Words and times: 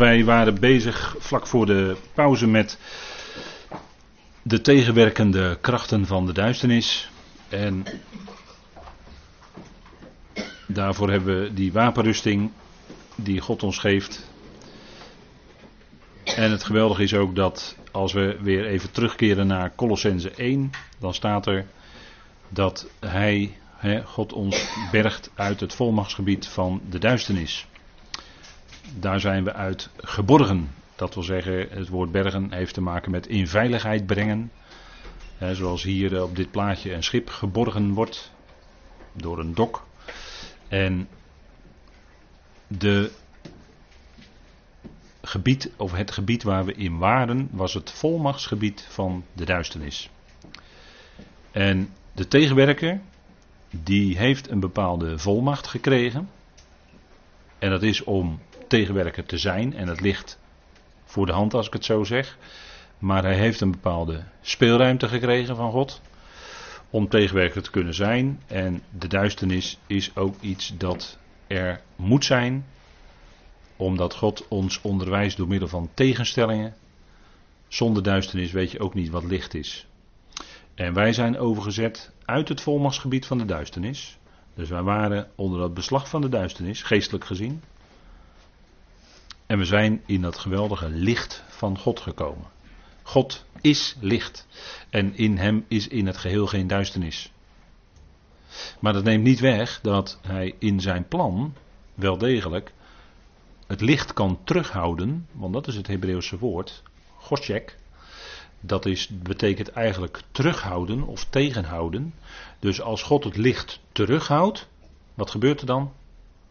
Wij 0.00 0.24
waren 0.24 0.60
bezig 0.60 1.16
vlak 1.18 1.46
voor 1.46 1.66
de 1.66 1.96
pauze 2.14 2.46
met 2.46 2.78
de 4.42 4.60
tegenwerkende 4.60 5.58
krachten 5.60 6.06
van 6.06 6.26
de 6.26 6.32
duisternis. 6.32 7.10
En 7.48 7.84
daarvoor 10.66 11.10
hebben 11.10 11.42
we 11.42 11.52
die 11.52 11.72
wapenrusting 11.72 12.50
die 13.14 13.40
God 13.40 13.62
ons 13.62 13.78
geeft. 13.78 14.30
En 16.24 16.50
het 16.50 16.64
geweldige 16.64 17.02
is 17.02 17.14
ook 17.14 17.36
dat 17.36 17.76
als 17.92 18.12
we 18.12 18.38
weer 18.40 18.66
even 18.66 18.90
terugkeren 18.90 19.46
naar 19.46 19.74
Colossense 19.74 20.30
1, 20.30 20.70
dan 20.98 21.14
staat 21.14 21.46
er 21.46 21.66
dat 22.48 22.88
Hij, 23.00 23.56
God 24.04 24.32
ons 24.32 24.68
bergt 24.90 25.30
uit 25.34 25.60
het 25.60 25.74
volmachtsgebied 25.74 26.46
van 26.46 26.80
de 26.90 26.98
duisternis 26.98 27.66
daar 28.94 29.20
zijn 29.20 29.44
we 29.44 29.52
uit 29.52 29.90
geborgen. 29.96 30.70
Dat 30.96 31.14
wil 31.14 31.22
zeggen, 31.22 31.68
het 31.70 31.88
woord 31.88 32.12
bergen 32.12 32.52
heeft 32.52 32.74
te 32.74 32.80
maken 32.80 33.10
met 33.10 33.26
in 33.26 33.48
veiligheid 33.48 34.06
brengen. 34.06 34.50
zoals 35.52 35.82
hier 35.82 36.22
op 36.22 36.36
dit 36.36 36.50
plaatje 36.50 36.92
een 36.92 37.02
schip 37.02 37.28
geborgen 37.28 37.92
wordt 37.92 38.32
door 39.12 39.38
een 39.38 39.54
dok. 39.54 39.86
En 40.68 41.08
de 42.66 43.10
gebied, 45.22 45.70
of 45.76 45.92
het 45.92 46.10
gebied 46.10 46.42
waar 46.42 46.64
we 46.64 46.74
in 46.74 46.98
waren, 46.98 47.48
was 47.50 47.74
het 47.74 47.90
volmachtsgebied 47.90 48.86
van 48.88 49.24
de 49.32 49.44
duisternis. 49.44 50.10
En 51.50 51.92
de 52.12 52.28
tegenwerker, 52.28 53.00
die 53.70 54.18
heeft 54.18 54.50
een 54.50 54.60
bepaalde 54.60 55.18
volmacht 55.18 55.66
gekregen. 55.66 56.28
En 57.58 57.70
dat 57.70 57.82
is 57.82 58.04
om 58.04 58.40
tegenwerker 58.68 59.24
te 59.24 59.38
zijn. 59.38 59.74
En 59.74 59.88
het 59.88 60.00
ligt 60.00 60.38
voor 61.04 61.26
de 61.26 61.32
hand 61.32 61.54
als 61.54 61.66
ik 61.66 61.72
het 61.72 61.84
zo 61.84 62.04
zeg. 62.04 62.38
Maar 62.98 63.22
hij 63.22 63.36
heeft 63.36 63.60
een 63.60 63.70
bepaalde 63.70 64.22
speelruimte 64.40 65.08
gekregen 65.08 65.56
van 65.56 65.70
God. 65.70 66.00
Om 66.90 67.08
tegenwerker 67.08 67.62
te 67.62 67.70
kunnen 67.70 67.94
zijn. 67.94 68.42
En 68.46 68.82
de 68.98 69.08
duisternis 69.08 69.78
is 69.86 70.16
ook 70.16 70.34
iets 70.40 70.74
dat 70.76 71.18
er 71.46 71.80
moet 71.96 72.24
zijn. 72.24 72.66
Omdat 73.76 74.14
God 74.14 74.48
ons 74.48 74.80
onderwijst 74.80 75.36
door 75.36 75.48
middel 75.48 75.68
van 75.68 75.90
tegenstellingen. 75.94 76.74
Zonder 77.68 78.02
duisternis 78.02 78.52
weet 78.52 78.70
je 78.70 78.80
ook 78.80 78.94
niet 78.94 79.10
wat 79.10 79.24
licht 79.24 79.54
is. 79.54 79.86
En 80.74 80.92
wij 80.92 81.12
zijn 81.12 81.38
overgezet 81.38 82.12
uit 82.24 82.48
het 82.48 82.60
volmachtsgebied 82.60 83.26
van 83.26 83.38
de 83.38 83.44
duisternis. 83.44 84.18
Dus 84.54 84.68
wij 84.68 84.82
waren 84.82 85.30
onder 85.34 85.62
het 85.62 85.74
beslag 85.74 86.08
van 86.08 86.20
de 86.20 86.28
duisternis, 86.28 86.82
geestelijk 86.82 87.24
gezien. 87.24 87.62
En 89.46 89.58
we 89.58 89.64
zijn 89.64 90.02
in 90.06 90.20
dat 90.20 90.38
geweldige 90.38 90.88
licht 90.88 91.44
van 91.48 91.78
God 91.78 92.00
gekomen. 92.00 92.46
God 93.02 93.44
is 93.60 93.96
licht. 94.00 94.46
En 94.90 95.16
in 95.16 95.36
hem 95.36 95.64
is 95.68 95.88
in 95.88 96.06
het 96.06 96.16
geheel 96.16 96.46
geen 96.46 96.66
duisternis. 96.66 97.32
Maar 98.80 98.92
dat 98.92 99.04
neemt 99.04 99.24
niet 99.24 99.40
weg 99.40 99.80
dat 99.82 100.18
hij 100.22 100.54
in 100.58 100.80
zijn 100.80 101.08
plan 101.08 101.54
wel 101.94 102.18
degelijk 102.18 102.72
het 103.66 103.80
licht 103.80 104.12
kan 104.12 104.38
terughouden. 104.44 105.26
Want 105.32 105.52
dat 105.52 105.66
is 105.66 105.76
het 105.76 105.86
Hebreeuwse 105.86 106.38
woord. 106.38 106.82
Goshek. 107.16 107.78
Dat 108.60 108.86
is, 108.86 109.08
betekent 109.08 109.68
eigenlijk 109.68 110.22
terughouden 110.30 111.02
of 111.02 111.24
tegenhouden. 111.24 112.14
Dus 112.58 112.80
als 112.80 113.02
God 113.02 113.24
het 113.24 113.36
licht 113.36 113.80
terughoudt, 113.92 114.68
wat 115.14 115.30
gebeurt 115.30 115.60
er 115.60 115.66
dan? 115.66 115.92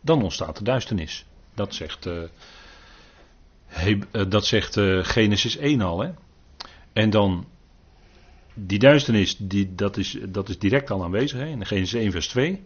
Dan 0.01 0.23
ontstaat 0.23 0.57
de 0.57 0.63
duisternis. 0.63 1.25
Dat 1.53 1.73
zegt 1.73 2.05
uh, 2.05 2.23
eh, 3.75 4.29
dat 4.29 4.45
zegt 4.45 4.77
uh, 4.77 5.03
Genesis 5.03 5.57
1 5.57 5.81
al. 5.81 5.99
Hè? 5.99 6.11
En 6.93 7.09
dan 7.09 7.45
die 8.53 8.79
duisternis, 8.79 9.37
die, 9.37 9.75
dat, 9.75 9.97
is, 9.97 10.17
dat 10.29 10.49
is 10.49 10.59
direct 10.59 10.91
al 10.91 11.03
aanwezig 11.03 11.39
hè? 11.39 11.45
in 11.45 11.65
Genesis 11.65 12.01
1 12.01 12.11
vers 12.11 12.27
2. 12.27 12.63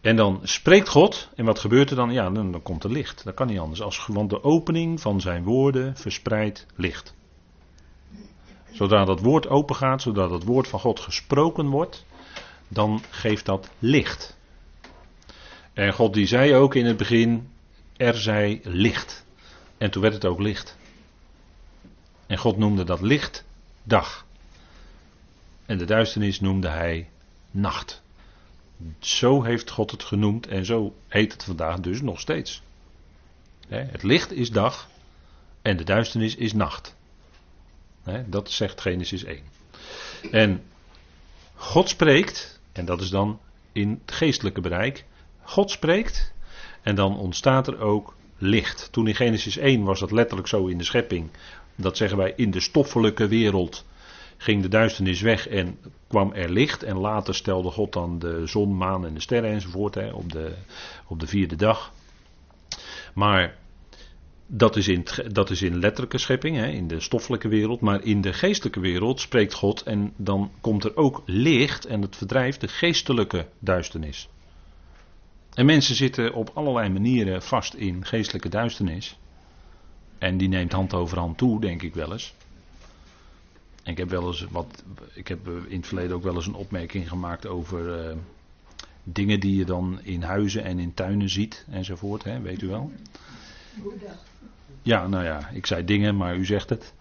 En 0.00 0.16
dan 0.16 0.40
spreekt 0.42 0.88
God, 0.88 1.28
en 1.34 1.44
wat 1.44 1.58
gebeurt 1.58 1.90
er 1.90 1.96
dan? 1.96 2.12
Ja, 2.12 2.30
dan, 2.30 2.52
dan 2.52 2.62
komt 2.62 2.84
er 2.84 2.92
licht. 2.92 3.24
Dat 3.24 3.34
kan 3.34 3.46
niet 3.46 3.58
anders. 3.58 3.82
Als, 3.82 4.06
want 4.06 4.30
de 4.30 4.42
opening 4.42 5.00
van 5.00 5.20
zijn 5.20 5.44
woorden 5.44 5.96
verspreidt 5.96 6.66
licht. 6.74 7.14
Zodra 8.72 9.04
dat 9.04 9.20
woord 9.20 9.48
open 9.48 9.76
gaat, 9.76 10.02
zodra 10.02 10.28
dat 10.28 10.44
woord 10.44 10.68
van 10.68 10.80
God 10.80 11.00
gesproken 11.00 11.68
wordt, 11.68 12.04
dan 12.68 13.02
geeft 13.10 13.46
dat 13.46 13.70
licht. 13.78 14.36
En 15.72 15.92
God 15.92 16.14
die 16.14 16.26
zei 16.26 16.54
ook 16.54 16.74
in 16.74 16.86
het 16.86 16.96
begin, 16.96 17.48
er 17.96 18.16
zij 18.16 18.60
licht. 18.62 19.25
En 19.78 19.90
toen 19.90 20.02
werd 20.02 20.14
het 20.14 20.24
ook 20.24 20.40
licht. 20.40 20.76
En 22.26 22.38
God 22.38 22.56
noemde 22.56 22.84
dat 22.84 23.00
licht 23.00 23.44
dag. 23.82 24.26
En 25.66 25.78
de 25.78 25.84
duisternis 25.84 26.40
noemde 26.40 26.68
hij 26.68 27.08
nacht. 27.50 28.02
Zo 28.98 29.42
heeft 29.42 29.70
God 29.70 29.90
het 29.90 30.02
genoemd 30.02 30.46
en 30.46 30.64
zo 30.64 30.94
heet 31.08 31.32
het 31.32 31.44
vandaag 31.44 31.80
dus 31.80 32.00
nog 32.00 32.20
steeds. 32.20 32.62
Het 33.68 34.02
licht 34.02 34.32
is 34.32 34.50
dag 34.50 34.88
en 35.62 35.76
de 35.76 35.84
duisternis 35.84 36.34
is 36.34 36.52
nacht. 36.52 36.96
Dat 38.26 38.50
zegt 38.50 38.80
Genesis 38.80 39.24
1. 39.24 39.42
En 40.30 40.62
God 41.54 41.88
spreekt, 41.88 42.60
en 42.72 42.84
dat 42.84 43.00
is 43.00 43.10
dan 43.10 43.40
in 43.72 44.00
het 44.04 44.14
geestelijke 44.14 44.60
bereik. 44.60 45.04
God 45.42 45.70
spreekt 45.70 46.32
en 46.82 46.94
dan 46.94 47.18
ontstaat 47.18 47.66
er 47.66 47.78
ook 47.78 48.14
licht. 48.38 48.88
Toen 48.92 49.06
in 49.06 49.14
Genesis 49.14 49.56
1 49.56 49.84
was 49.84 50.00
dat 50.00 50.10
letterlijk 50.10 50.48
zo 50.48 50.66
in 50.66 50.78
de 50.78 50.84
schepping. 50.84 51.30
Dat 51.74 51.96
zeggen 51.96 52.18
wij 52.18 52.32
in 52.36 52.50
de 52.50 52.60
stoffelijke 52.60 53.28
wereld 53.28 53.84
ging 54.36 54.62
de 54.62 54.68
duisternis 54.68 55.20
weg 55.20 55.48
en 55.48 55.78
kwam 56.08 56.32
er 56.32 56.50
licht. 56.50 56.82
En 56.82 56.96
later 56.96 57.34
stelde 57.34 57.70
God 57.70 57.92
dan 57.92 58.18
de 58.18 58.46
zon, 58.46 58.76
maan 58.76 59.06
en 59.06 59.14
de 59.14 59.20
sterren 59.20 59.50
enzovoort 59.50 59.94
hè, 59.94 60.12
op, 60.12 60.32
de, 60.32 60.52
op 61.06 61.20
de 61.20 61.26
vierde 61.26 61.56
dag. 61.56 61.92
Maar 63.14 63.56
dat 64.46 64.76
is 64.76 64.88
in, 64.88 65.06
dat 65.32 65.50
is 65.50 65.62
in 65.62 65.78
letterlijke 65.78 66.18
schepping, 66.18 66.56
hè, 66.56 66.66
in 66.66 66.88
de 66.88 67.00
stoffelijke 67.00 67.48
wereld. 67.48 67.80
Maar 67.80 68.04
in 68.04 68.20
de 68.20 68.32
geestelijke 68.32 68.80
wereld 68.80 69.20
spreekt 69.20 69.54
God 69.54 69.82
en 69.82 70.12
dan 70.16 70.50
komt 70.60 70.84
er 70.84 70.96
ook 70.96 71.22
licht 71.26 71.86
en 71.86 72.02
het 72.02 72.16
verdrijft 72.16 72.60
de 72.60 72.68
geestelijke 72.68 73.46
duisternis. 73.58 74.28
En 75.56 75.66
mensen 75.66 75.94
zitten 75.94 76.34
op 76.34 76.50
allerlei 76.54 76.88
manieren 76.88 77.42
vast 77.42 77.74
in 77.74 78.04
geestelijke 78.04 78.48
duisternis. 78.48 79.18
En 80.18 80.36
die 80.36 80.48
neemt 80.48 80.72
hand 80.72 80.94
over 80.94 81.18
hand 81.18 81.38
toe, 81.38 81.60
denk 81.60 81.82
ik 81.82 81.94
wel 81.94 82.12
eens. 82.12 82.34
En 83.82 83.92
ik 83.92 83.98
heb 83.98 84.10
wel 84.10 84.26
eens 84.26 84.46
wat. 84.50 84.82
Ik 85.12 85.28
heb 85.28 85.48
in 85.68 85.76
het 85.76 85.86
verleden 85.86 86.16
ook 86.16 86.22
wel 86.22 86.34
eens 86.34 86.46
een 86.46 86.54
opmerking 86.54 87.08
gemaakt 87.08 87.46
over 87.46 88.08
uh, 88.08 88.16
dingen 89.02 89.40
die 89.40 89.56
je 89.56 89.64
dan 89.64 89.98
in 90.02 90.22
huizen 90.22 90.64
en 90.64 90.78
in 90.78 90.94
tuinen 90.94 91.30
ziet 91.30 91.64
enzovoort, 91.70 92.24
hè, 92.24 92.40
weet 92.40 92.62
u 92.62 92.68
wel. 92.68 92.92
Ja, 94.82 95.06
nou 95.06 95.24
ja, 95.24 95.48
ik 95.48 95.66
zei 95.66 95.84
dingen, 95.84 96.16
maar 96.16 96.36
u 96.36 96.44
zegt 96.44 96.70
het. 96.70 96.94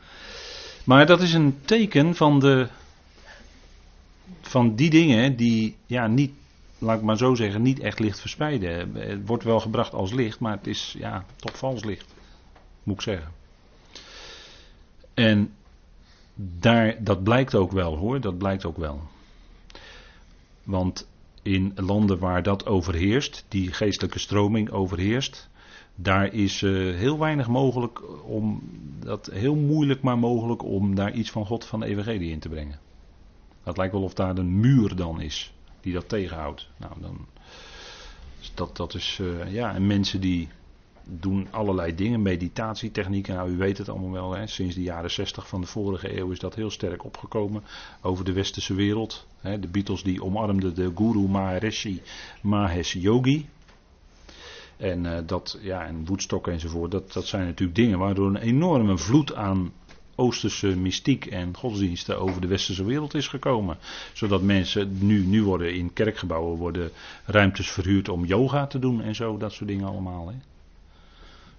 Maar 0.83 1.05
dat 1.05 1.21
is 1.21 1.33
een 1.33 1.57
teken 1.65 2.15
van 2.15 2.39
de. 2.39 2.67
van 4.41 4.75
die 4.75 4.89
dingen 4.89 5.35
die 5.35 5.75
ja, 5.85 6.07
niet 6.07 6.31
laat 6.79 6.97
ik 6.97 7.03
maar 7.03 7.17
zo 7.17 7.35
zeggen, 7.35 7.61
niet 7.61 7.79
echt 7.79 7.99
licht 7.99 8.19
verspreiden. 8.19 8.95
Het 8.95 9.27
wordt 9.27 9.43
wel 9.43 9.59
gebracht 9.59 9.93
als 9.93 10.13
licht, 10.13 10.39
maar 10.39 10.57
het 10.57 10.67
is 10.67 10.95
ja, 10.97 11.25
toch 11.35 11.57
vals 11.57 11.83
licht. 11.83 12.13
Moet 12.83 12.95
ik 12.95 13.01
zeggen. 13.01 13.31
En 15.13 15.53
daar, 16.35 17.03
dat 17.03 17.23
blijkt 17.23 17.55
ook 17.55 17.71
wel 17.71 17.97
hoor, 17.97 18.21
dat 18.21 18.37
blijkt 18.37 18.65
ook 18.65 18.77
wel. 18.77 19.01
Want 20.63 21.07
in 21.41 21.73
landen 21.75 22.19
waar 22.19 22.43
dat 22.43 22.65
overheerst, 22.65 23.45
die 23.47 23.73
geestelijke 23.73 24.19
stroming 24.19 24.69
overheerst, 24.69 25.49
daar 25.95 26.33
is 26.33 26.61
uh, 26.61 26.95
heel 26.95 27.19
weinig 27.19 27.47
mogelijk 27.47 28.23
om, 28.23 28.61
dat 28.99 29.29
heel 29.33 29.55
moeilijk 29.55 30.01
maar 30.01 30.17
mogelijk 30.17 30.63
om 30.63 30.95
daar 30.95 31.13
iets 31.13 31.31
van 31.31 31.45
God 31.45 31.65
van 31.65 31.79
de 31.79 31.85
evangelie 31.85 32.31
in 32.31 32.39
te 32.39 32.49
brengen. 32.49 32.79
Het 33.63 33.77
lijkt 33.77 33.93
wel 33.93 34.03
of 34.03 34.13
daar 34.13 34.37
een 34.37 34.59
muur 34.59 34.95
dan 34.95 35.21
is 35.21 35.54
die 35.85 35.93
dat 35.93 36.09
tegenhoudt. 36.09 36.67
Nou, 36.77 36.93
dan, 37.01 37.25
dat, 38.53 38.77
dat 38.77 38.93
is, 38.93 39.19
uh, 39.21 39.53
ja, 39.53 39.73
en 39.73 39.87
mensen 39.87 40.21
die 40.21 40.47
doen 41.03 41.47
allerlei 41.51 41.95
dingen, 41.95 42.21
meditatietechnieken, 42.21 43.35
nou 43.35 43.49
u 43.49 43.57
weet 43.57 43.77
het 43.77 43.89
allemaal 43.89 44.11
wel, 44.11 44.31
hè, 44.31 44.47
sinds 44.47 44.75
de 44.75 44.81
jaren 44.81 45.11
60 45.11 45.47
van 45.47 45.61
de 45.61 45.67
vorige 45.67 46.17
eeuw 46.17 46.31
is 46.31 46.39
dat 46.39 46.55
heel 46.55 46.69
sterk 46.69 47.03
opgekomen 47.03 47.63
over 48.01 48.25
de 48.25 48.33
westerse 48.33 48.73
wereld. 48.73 49.27
Hè, 49.39 49.59
de 49.59 49.67
Beatles 49.67 50.03
die 50.03 50.23
omarmden 50.23 50.75
de 50.75 50.91
Guru 50.95 51.27
Maharishi 51.27 52.01
Mahesh 52.41 52.93
Yogi. 52.93 53.49
En 54.77 55.03
uh, 55.03 55.17
dat, 55.25 55.59
ja, 55.61 55.85
en 55.85 56.05
Woodstock 56.05 56.47
enzovoort, 56.47 56.91
dat, 56.91 57.13
dat 57.13 57.25
zijn 57.25 57.45
natuurlijk 57.45 57.77
dingen 57.77 57.99
waardoor 57.99 58.27
een 58.27 58.35
enorme 58.35 58.97
vloed 58.97 59.33
aan 59.33 59.71
Oosterse 60.15 60.77
mystiek 60.77 61.25
en 61.25 61.57
godsdiensten 61.57 62.19
over 62.19 62.41
de 62.41 62.47
westerse 62.47 62.85
wereld 62.85 63.13
is 63.13 63.27
gekomen. 63.27 63.77
Zodat 64.13 64.41
mensen 64.41 64.97
nu, 64.99 65.25
nu 65.25 65.43
worden 65.43 65.73
in 65.73 65.93
kerkgebouwen 65.93 66.57
worden 66.57 66.91
ruimtes 67.25 67.69
verhuurd 67.69 68.09
om 68.09 68.25
yoga 68.25 68.67
te 68.67 68.79
doen 68.79 69.01
en 69.01 69.15
zo, 69.15 69.37
dat 69.37 69.53
soort 69.53 69.69
dingen 69.69 69.87
allemaal. 69.87 70.27
Hè. 70.27 70.35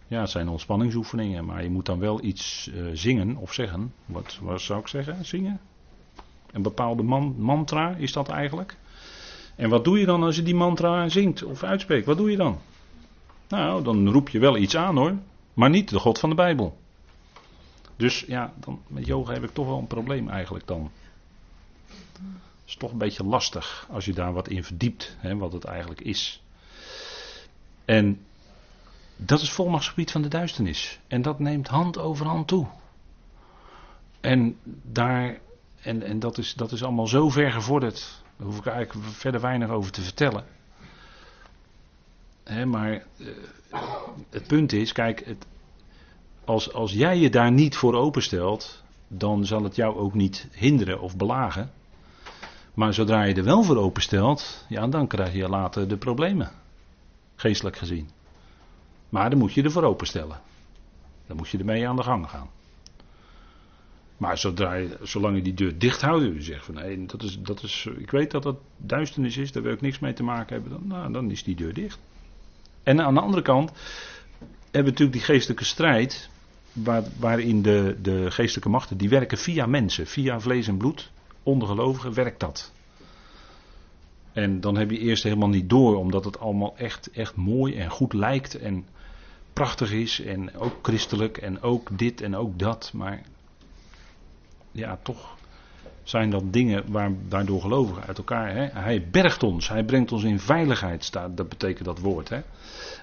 Ja, 0.08 0.20
het 0.20 0.31
zijn 0.31 0.49
ontspanningsoefeningen, 0.49 1.44
maar 1.44 1.62
je 1.62 1.70
moet 1.70 1.87
dan 1.87 1.99
wel 1.99 2.25
iets 2.25 2.70
uh, 2.75 2.87
zingen 2.93 3.37
of 3.37 3.53
zeggen. 3.53 3.93
Wat, 4.06 4.38
wat 4.41 4.61
zou 4.61 4.81
ik 4.81 4.88
zeggen? 4.88 5.25
Zingen? 5.25 5.61
Een 6.52 6.62
bepaalde 6.62 7.02
man, 7.02 7.35
mantra 7.38 7.94
is 7.97 8.12
dat 8.12 8.29
eigenlijk. 8.29 8.76
En 9.56 9.69
wat 9.69 9.85
doe 9.85 9.99
je 9.99 10.06
dan 10.06 10.23
als 10.23 10.37
je 10.37 10.43
die 10.43 10.55
mantra 10.55 11.09
zingt 11.09 11.43
of 11.43 11.62
uitspreekt? 11.62 12.06
Wat 12.06 12.17
doe 12.17 12.31
je 12.31 12.37
dan? 12.37 12.59
Nou, 13.49 13.85
dan 13.85 14.09
roep 14.09 14.29
je 14.29 14.38
wel 14.38 14.56
iets 14.56 14.76
aan 14.76 14.97
hoor, 14.97 15.14
maar 15.55 15.70
niet 15.70 15.88
de 15.88 15.99
God 15.99 16.19
van 16.19 16.29
de 16.29 16.37
Bijbel. 16.37 16.79
Dus 17.97 18.21
ja, 18.21 18.53
dan, 18.57 18.83
met 18.87 19.07
yoga 19.07 19.33
heb 19.33 19.45
ik 19.45 19.53
toch 19.53 19.67
wel 19.67 19.79
een 19.79 19.87
probleem 19.87 20.29
eigenlijk 20.29 20.67
dan. 20.67 20.91
Het 21.87 22.75
is 22.75 22.77
toch 22.77 22.93
een 22.93 22.99
beetje 22.99 23.25
lastig 23.25 23.87
als 23.91 24.05
je 24.05 24.13
daar 24.13 24.33
wat 24.33 24.49
in 24.49 24.65
verdiept, 24.65 25.17
hè, 25.19 25.37
wat 25.37 25.53
het 25.53 25.65
eigenlijk 25.65 26.01
is. 26.01 26.43
En 27.85 28.21
dat 29.17 29.41
is 29.41 29.51
volmachtsgebied 29.51 30.11
van 30.11 30.23
de 30.23 30.29
duisternis. 30.29 30.99
En 31.07 31.23
dat 31.23 31.39
neemt 31.39 31.69
hand 31.69 31.99
over 31.99 32.27
hand 32.27 32.49
toe. 32.49 32.67
En, 34.21 34.59
daar, 34.83 35.39
en, 35.81 36.03
en 36.03 36.19
dat, 36.19 36.39
is, 36.39 36.55
dat 36.55 36.73
is 36.73 36.83
allemaal 36.83 37.07
zo 37.07 37.29
ver 37.29 37.53
gevorderd. 37.53 38.23
Daar 38.37 38.47
hoef 38.47 38.59
ik 38.59 38.67
eigenlijk 38.67 39.07
verder 39.07 39.41
weinig 39.41 39.69
over 39.69 39.93
te 39.93 40.03
vertellen. 40.03 40.45
maar 42.67 43.05
uh, 43.17 43.29
het 44.31 44.47
punt 44.47 44.73
is, 44.73 44.93
kijk, 44.93 45.25
het, 45.25 45.47
als, 46.47 46.73
als 46.73 46.93
jij 46.93 47.19
je 47.19 47.31
daar 47.31 47.53
niet 47.53 47.77
voor 47.77 47.95
openstelt, 47.95 48.83
dan 49.09 49.47
zal 49.47 49.63
het 49.63 49.77
jou 49.77 49.97
ook 49.97 50.15
niet 50.15 50.49
hinderen 50.53 51.01
of 51.01 51.17
belagen. 51.17 51.71
Maar 52.75 52.95
zodra 52.95 53.23
je 53.23 53.35
er 53.35 53.45
wel 53.45 53.63
voor 53.63 53.77
openstelt, 53.77 54.65
ja, 54.69 54.87
dan 54.87 55.07
krijg 55.07 55.33
je 55.33 55.49
later 55.49 55.89
de 55.89 55.97
problemen. 55.97 56.51
Geestelijk 57.37 57.77
gezien. 57.77 58.09
Maar 59.09 59.31
dan 59.31 59.39
moet 59.39 59.53
je 59.53 59.63
er 59.63 59.71
voor 59.71 59.83
openstellen. 59.83 60.41
Dan 61.27 61.37
moet 61.37 61.49
je 61.49 61.59
ermee 61.59 61.89
aan 61.89 61.97
de 61.97 62.03
gang 62.03 62.31
gaan. 62.31 62.49
Maar 64.17 64.39
zodra 64.39 64.75
je, 64.75 64.99
zolang 65.03 65.37
je 65.37 65.43
die 65.43 65.55
deur 65.55 65.79
dicht 65.79 66.01
houdt, 66.01 66.25
je 66.25 66.43
zegt 66.43 66.65
van 66.65 66.75
nee, 66.75 67.07
dat 67.07 67.23
is, 67.23 67.39
dat 67.41 67.63
is, 67.63 67.89
ik 67.99 68.11
weet 68.11 68.31
dat 68.31 68.43
dat 68.43 68.57
duisternis 68.77 69.37
is, 69.37 69.53
daar 69.53 69.63
wil 69.63 69.73
ik 69.73 69.81
niks 69.81 69.99
mee 69.99 70.13
te 70.13 70.23
maken 70.23 70.55
hebben, 70.55 70.73
dan, 70.73 70.87
nou, 70.87 71.13
dan 71.13 71.31
is 71.31 71.45
die 71.45 71.57
deur 71.57 71.75
dicht. 71.75 71.99
En 72.83 73.01
aan 73.01 73.15
de 73.15 73.21
andere 73.21 73.43
kant 73.43 73.73
hebben 74.61 74.83
we 74.85 74.91
natuurlijk 74.91 75.13
die 75.13 75.21
geestelijke 75.21 75.65
strijd, 75.65 76.31
waar, 76.84 77.02
waarin 77.19 77.62
de, 77.62 77.96
de 78.02 78.31
geestelijke 78.31 78.69
machten, 78.69 78.96
die 78.96 79.08
werken 79.08 79.38
via 79.38 79.67
mensen, 79.67 80.06
via 80.06 80.40
vlees 80.40 80.69
en 80.69 80.76
bloed, 80.76 81.11
ondergelovigen 81.43 82.14
werkt 82.14 82.40
dat. 82.40 82.73
En 84.32 84.61
dan 84.61 84.76
heb 84.76 84.90
je 84.90 84.99
eerst 84.99 85.23
helemaal 85.23 85.49
niet 85.49 85.70
door, 85.70 85.96
omdat 85.96 86.25
het 86.25 86.38
allemaal 86.38 86.76
echt, 86.76 87.11
echt 87.11 87.37
mooi 87.37 87.76
en 87.76 87.90
goed 87.90 88.12
lijkt 88.12 88.55
en 88.55 88.87
prachtig 89.52 89.93
is 89.93 90.20
en 90.20 90.56
ook 90.56 90.78
christelijk 90.82 91.37
en 91.37 91.62
ook 91.62 91.99
dit 91.99 92.20
en 92.20 92.37
ook 92.37 92.58
dat. 92.58 92.90
Maar 92.94 93.23
ja, 94.73 94.99
toch 95.02 95.37
zijn 96.02 96.31
dat 96.31 96.52
dingen 96.52 96.93
waar, 96.93 97.12
waardoor 97.28 97.61
gelovigen 97.61 98.02
uit 98.02 98.19
elkaar. 98.19 98.55
Hè? 98.55 98.67
Hij 98.67 99.08
bergt 99.11 99.43
ons, 99.43 99.69
hij 99.69 99.84
brengt 99.84 100.12
ons 100.12 100.25
in 100.25 100.40
veiligheid, 100.40 101.05
staat, 101.05 101.37
dat 101.37 101.49
betekent 101.49 101.84
dat 101.84 101.99
woord. 101.99 102.28
Hè? 102.28 102.40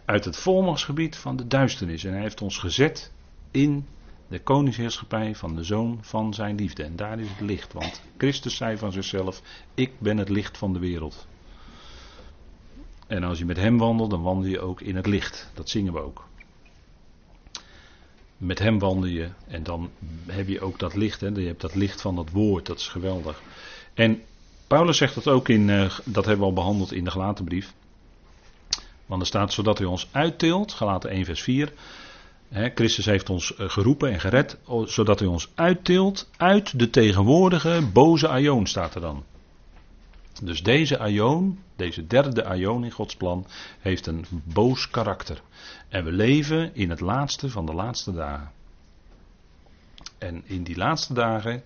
Uit 0.05 0.25
het 0.25 0.37
volmachtsgebied 0.37 1.15
van 1.15 1.35
de 1.35 1.47
duisternis. 1.47 2.03
En 2.03 2.11
hij 2.11 2.21
heeft 2.21 2.41
ons 2.41 2.57
gezet 2.57 3.11
in 3.53 3.85
de 4.27 4.39
koningsheerschappij 4.39 5.35
van 5.35 5.55
de 5.55 5.63
zoon 5.63 5.97
van 6.01 6.33
zijn 6.33 6.55
liefde. 6.55 6.83
En 6.83 6.95
daar 6.95 7.19
is 7.19 7.29
het 7.29 7.39
licht. 7.39 7.73
Want 7.73 8.01
Christus 8.17 8.55
zei 8.55 8.77
van 8.77 8.91
zichzelf: 8.91 9.41
Ik 9.73 9.99
ben 9.99 10.17
het 10.17 10.29
licht 10.29 10.57
van 10.57 10.73
de 10.73 10.79
wereld. 10.79 11.27
En 13.07 13.23
als 13.23 13.37
je 13.37 13.45
met 13.45 13.57
hem 13.57 13.77
wandelt, 13.77 14.09
dan 14.09 14.21
wandel 14.21 14.49
je 14.49 14.59
ook 14.59 14.81
in 14.81 14.95
het 14.95 15.05
licht. 15.05 15.51
Dat 15.53 15.69
zingen 15.69 15.93
we 15.93 15.99
ook. 15.99 16.27
Met 18.37 18.59
hem 18.59 18.79
wandel 18.79 19.09
je 19.09 19.29
en 19.47 19.63
dan 19.63 19.89
heb 20.27 20.47
je 20.47 20.61
ook 20.61 20.79
dat 20.79 20.95
licht. 20.95 21.21
Hè? 21.21 21.27
Je 21.27 21.47
hebt 21.47 21.61
dat 21.61 21.75
licht 21.75 22.01
van 22.01 22.15
dat 22.15 22.29
woord, 22.29 22.65
dat 22.65 22.79
is 22.79 22.87
geweldig. 22.87 23.41
En 23.93 24.21
Paulus 24.67 24.97
zegt 24.97 25.15
dat 25.15 25.27
ook 25.27 25.49
in, 25.49 25.67
uh, 25.67 25.99
dat 26.05 26.25
hebben 26.25 26.37
we 26.37 26.45
al 26.45 26.53
behandeld 26.53 26.93
in 26.93 27.03
de 27.03 27.11
gelatenbrief. 27.11 27.73
Want 29.05 29.21
er 29.21 29.27
staat, 29.27 29.53
zodat 29.53 29.77
hij 29.77 29.87
ons 29.87 30.07
uitteelt, 30.11 30.73
gelaten 30.73 31.09
1 31.09 31.25
vers 31.25 31.41
4. 31.41 31.73
Christus 32.53 33.05
heeft 33.05 33.29
ons 33.29 33.55
eh, 33.55 33.69
geroepen 33.69 34.11
en 34.11 34.19
gered, 34.19 34.57
zodat 34.85 35.19
hij 35.19 35.27
ons 35.27 35.49
uitteelt 35.55 36.29
uit 36.37 36.79
de 36.79 36.89
tegenwoordige 36.89 37.89
boze 37.93 38.27
aion, 38.27 38.67
staat 38.67 38.95
er 38.95 39.01
dan. 39.01 39.23
Dus 40.41 40.63
deze 40.63 40.99
aion, 40.99 41.59
deze 41.75 42.07
derde 42.07 42.45
aion 42.45 42.83
in 42.83 42.91
Gods 42.91 43.15
plan, 43.15 43.45
heeft 43.79 44.07
een 44.07 44.25
boos 44.43 44.89
karakter. 44.89 45.41
En 45.89 46.03
we 46.03 46.11
leven 46.11 46.75
in 46.75 46.89
het 46.89 46.99
laatste 46.99 47.49
van 47.49 47.65
de 47.65 47.73
laatste 47.73 48.13
dagen. 48.13 48.51
En 50.17 50.41
in 50.45 50.63
die 50.63 50.77
laatste 50.77 51.13
dagen, 51.13 51.63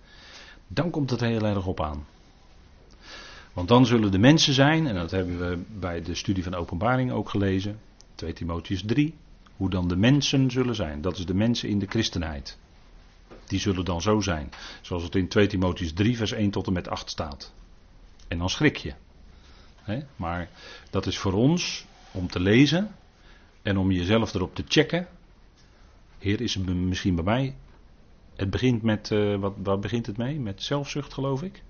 dan 0.68 0.90
komt 0.90 1.10
het 1.10 1.20
heel 1.20 1.46
erg 1.46 1.66
op 1.66 1.82
aan. 1.82 2.06
Want 3.54 3.68
dan 3.68 3.86
zullen 3.86 4.12
de 4.12 4.18
mensen 4.18 4.54
zijn, 4.54 4.88
en 4.88 4.96
dat 4.96 5.12
hebben 5.12 5.50
we 5.50 5.64
bij 5.80 6.02
de 6.02 6.16
studie 6.16 6.44
van 6.44 6.56
openbaring 6.56 7.12
ook 7.12 7.30
gelezen, 7.30 7.80
2 8.16 8.34
Timotheus 8.34 8.84
3, 8.86 9.16
hoe 9.58 9.70
dan 9.70 9.88
de 9.88 9.96
mensen 9.96 10.52
zullen 10.52 10.76
zijn. 10.76 11.02
Dat 11.02 11.18
is 11.18 11.26
de 11.26 11.34
mensen 11.34 11.70
in 11.70 11.80
de 11.80 11.86
christenheid. 11.86 12.58
Die 13.46 13.60
zullen 13.60 13.86
dan 13.86 14.02
zo 14.02 14.22
zijn. 14.22 14.50
Zoals 14.82 15.04
het 15.04 15.16
in 15.16 15.28
2 15.28 15.48
Timotheus 15.48 15.94
3, 15.94 16.18
vers 16.18 16.32
1 16.32 16.52
tot 16.52 16.68
en 16.68 16.74
met 16.74 16.88
8 16.88 17.10
staat. 17.10 17.54
En 18.28 18.38
dan 18.38 18.50
schrik 18.50 18.78
je. 18.78 18.94
Maar 20.16 20.50
dat 20.90 21.06
is 21.06 21.18
voor 21.18 21.34
ons 21.34 21.86
om 22.12 22.28
te 22.28 22.40
lezen 22.40 22.96
en 23.62 23.78
om 23.78 23.92
jezelf 23.92 24.34
erop 24.34 24.56
te 24.56 24.64
checken. 24.68 25.08
Heer, 26.20 26.42
is 26.42 26.54
het 26.54 26.66
misschien 26.66 27.16
bij 27.16 27.24
mij. 27.24 27.56
Het 28.36 28.50
begint 28.50 28.82
met, 28.82 29.10
uh, 29.10 29.36
wat, 29.36 29.54
waar 29.64 29.80
begint 29.80 30.06
het 30.06 30.18
mee? 30.18 30.40
Met 30.40 30.64
zelfzucht, 30.64 31.14
geloof 31.14 31.44
ik. 31.44 31.64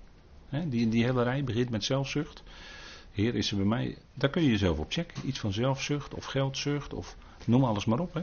die, 0.66 0.88
die 0.88 1.04
hele 1.04 1.22
rij 1.22 1.44
begint 1.44 1.70
met 1.70 1.84
zelfzucht. 1.84 2.42
Heer, 3.12 3.34
is 3.34 3.50
er 3.50 3.56
bij 3.56 3.66
mij. 3.66 3.96
Daar 4.14 4.30
kun 4.30 4.42
je 4.42 4.50
jezelf 4.50 4.78
op 4.78 4.92
checken. 4.92 5.28
Iets 5.28 5.38
van 5.38 5.52
zelfzucht 5.52 6.14
of 6.14 6.24
geldzucht 6.24 6.94
of 6.94 7.16
noem 7.48 7.64
alles 7.64 7.84
maar 7.84 7.98
op. 7.98 8.14
Hè. 8.14 8.22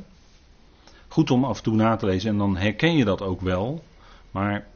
Goed 1.08 1.32
om 1.32 1.44
af 1.44 1.58
en 1.58 1.64
toe 1.64 1.76
na 1.76 1.96
te 1.96 2.06
lezen 2.06 2.30
en 2.30 2.38
dan 2.38 2.58
herken 2.58 2.98
je 2.98 3.06
dat 3.06 3.22
ook 3.22 3.42
wel. 3.42 3.84
Maar 4.32 4.68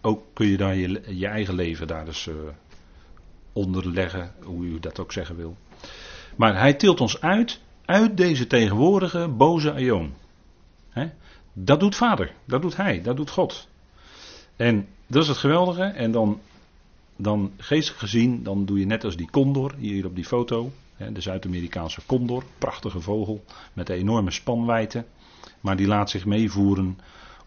ook 0.00 0.22
kun 0.32 0.46
je 0.46 0.56
daar 0.56 0.76
je, 0.76 1.26
eigen 1.26 1.54
leven 1.54 1.86
daar 1.86 2.04
dus 2.04 2.26
uh, 2.26 2.34
onderleggen, 3.52 4.32
hoe 4.42 4.64
u 4.64 4.80
dat 4.80 4.98
ook 4.98 5.12
zeggen 5.12 5.36
wil. 5.36 5.56
Maar 6.36 6.58
hij 6.58 6.74
tilt 6.74 7.00
ons 7.00 7.20
uit, 7.20 7.60
uit 7.84 8.16
deze 8.16 8.46
tegenwoordige 8.46 9.28
boze 9.28 9.72
aion. 9.72 10.14
Dat 11.64 11.80
doet 11.80 11.96
vader, 11.96 12.32
dat 12.44 12.62
doet 12.62 12.76
hij, 12.76 13.02
dat 13.02 13.16
doet 13.16 13.30
God. 13.30 13.68
En 14.56 14.88
dat 15.06 15.22
is 15.22 15.28
het 15.28 15.36
geweldige. 15.36 15.82
En 15.82 16.10
dan, 16.10 16.40
dan 17.18 17.52
geestelijk 17.56 18.00
gezien, 18.00 18.42
dan 18.42 18.64
doe 18.64 18.78
je 18.78 18.86
net 18.86 19.04
als 19.04 19.16
die 19.16 19.30
condor 19.30 19.74
hier 19.78 20.06
op 20.06 20.14
die 20.14 20.24
foto. 20.24 20.72
De 21.12 21.20
Zuid-Amerikaanse 21.20 22.00
condor, 22.06 22.44
prachtige 22.58 23.00
vogel 23.00 23.44
met 23.72 23.88
enorme 23.88 24.30
spanwijte. 24.30 25.04
Maar 25.60 25.76
die 25.76 25.86
laat 25.86 26.10
zich 26.10 26.24
meevoeren 26.24 26.98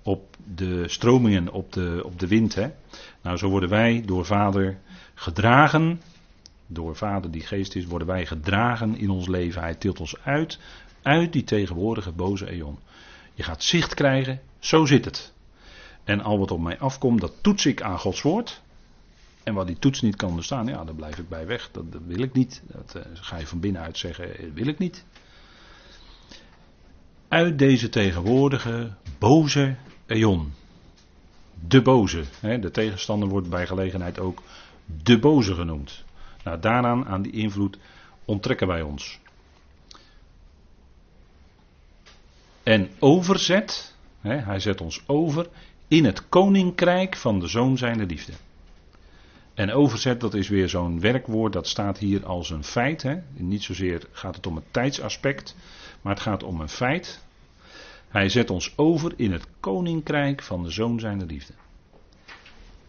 op 0.03 0.37
de 0.55 0.87
stromingen, 0.87 1.51
op 1.51 1.73
de, 1.73 2.01
op 2.05 2.19
de 2.19 2.27
wind. 2.27 2.55
Hè. 2.55 2.67
Nou, 3.21 3.37
zo 3.37 3.49
worden 3.49 3.69
wij 3.69 4.03
door 4.05 4.25
vader 4.25 4.79
gedragen, 5.13 6.01
door 6.67 6.95
Vader 6.95 7.31
die 7.31 7.41
geest 7.41 7.75
is, 7.75 7.85
worden 7.85 8.07
wij 8.07 8.25
gedragen 8.25 8.97
in 8.97 9.09
ons 9.09 9.27
leven. 9.27 9.61
Hij 9.61 9.75
tilt 9.75 9.99
ons 9.99 10.15
uit, 10.23 10.59
uit 11.01 11.33
die 11.33 11.43
tegenwoordige 11.43 12.11
boze 12.11 12.49
eon. 12.49 12.79
Je 13.33 13.43
gaat 13.43 13.63
zicht 13.63 13.93
krijgen, 13.93 14.41
zo 14.59 14.85
zit 14.85 15.05
het. 15.05 15.33
En 16.03 16.21
al 16.21 16.39
wat 16.39 16.51
op 16.51 16.59
mij 16.59 16.79
afkomt, 16.79 17.21
dat 17.21 17.33
toets 17.41 17.65
ik 17.65 17.81
aan 17.81 17.99
Gods 17.99 18.21
woord. 18.21 18.61
En 19.43 19.53
wat 19.53 19.67
die 19.67 19.79
toets 19.79 20.01
niet 20.01 20.15
kan 20.15 20.29
onderstaan, 20.29 20.67
ja, 20.67 20.83
daar 20.83 20.95
blijf 20.95 21.17
ik 21.17 21.29
bij 21.29 21.45
weg. 21.45 21.69
Dat, 21.71 21.83
wil 22.05 22.19
ik 22.19 22.33
niet. 22.33 22.61
Dat 22.65 22.93
uh, 22.95 23.01
ga 23.13 23.37
je 23.37 23.47
van 23.47 23.59
binnenuit 23.59 23.97
zeggen, 23.97 24.37
eh, 24.37 24.45
wil 24.53 24.67
ik 24.67 24.77
niet. 24.77 25.05
Uit 27.27 27.59
deze 27.59 27.89
tegenwoordige 27.89 28.93
boze 29.19 29.75
eon. 30.05 30.53
De 31.67 31.81
boze. 31.81 32.23
Hè, 32.39 32.59
de 32.59 32.71
tegenstander 32.71 33.29
wordt 33.29 33.49
bij 33.49 33.67
gelegenheid 33.67 34.19
ook 34.19 34.41
de 35.03 35.19
boze 35.19 35.53
genoemd. 35.53 36.03
Nou, 36.43 36.59
daaraan, 36.59 37.05
aan 37.05 37.21
die 37.21 37.31
invloed, 37.31 37.77
onttrekken 38.25 38.67
wij 38.67 38.81
ons. 38.81 39.19
En 42.63 42.89
overzet, 42.99 43.95
hè, 44.19 44.35
hij 44.35 44.59
zet 44.59 44.81
ons 44.81 45.03
over 45.07 45.47
in 45.87 46.05
het 46.05 46.29
koninkrijk 46.29 47.15
van 47.15 47.39
de 47.39 47.47
zoon 47.47 47.77
zijner 47.77 48.05
liefde. 48.05 48.33
En 49.53 49.71
overzet, 49.71 50.19
dat 50.19 50.33
is 50.33 50.49
weer 50.49 50.69
zo'n 50.69 50.99
werkwoord, 50.99 51.53
dat 51.53 51.67
staat 51.67 51.97
hier 51.97 52.25
als 52.25 52.49
een 52.49 52.63
feit. 52.63 53.01
Hè. 53.01 53.15
Niet 53.33 53.63
zozeer 53.63 54.07
gaat 54.11 54.35
het 54.35 54.47
om 54.47 54.55
het 54.55 54.65
tijdsaspect, 54.71 55.55
maar 56.01 56.13
het 56.13 56.23
gaat 56.23 56.43
om 56.43 56.61
een 56.61 56.69
feit. 56.69 57.23
Hij 58.07 58.29
zet 58.29 58.49
ons 58.49 58.73
over 58.75 59.13
in 59.15 59.31
het 59.31 59.47
koninkrijk 59.59 60.43
van 60.43 60.63
de 60.63 60.69
zoon 60.69 60.99
zijner 60.99 61.27
liefde. 61.27 61.53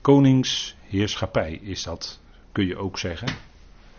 Koningsheerschappij 0.01 1.53
is 1.53 1.83
dat, 1.83 2.21
kun 2.53 2.67
je 2.67 2.77
ook 2.77 2.99
zeggen. 2.99 3.29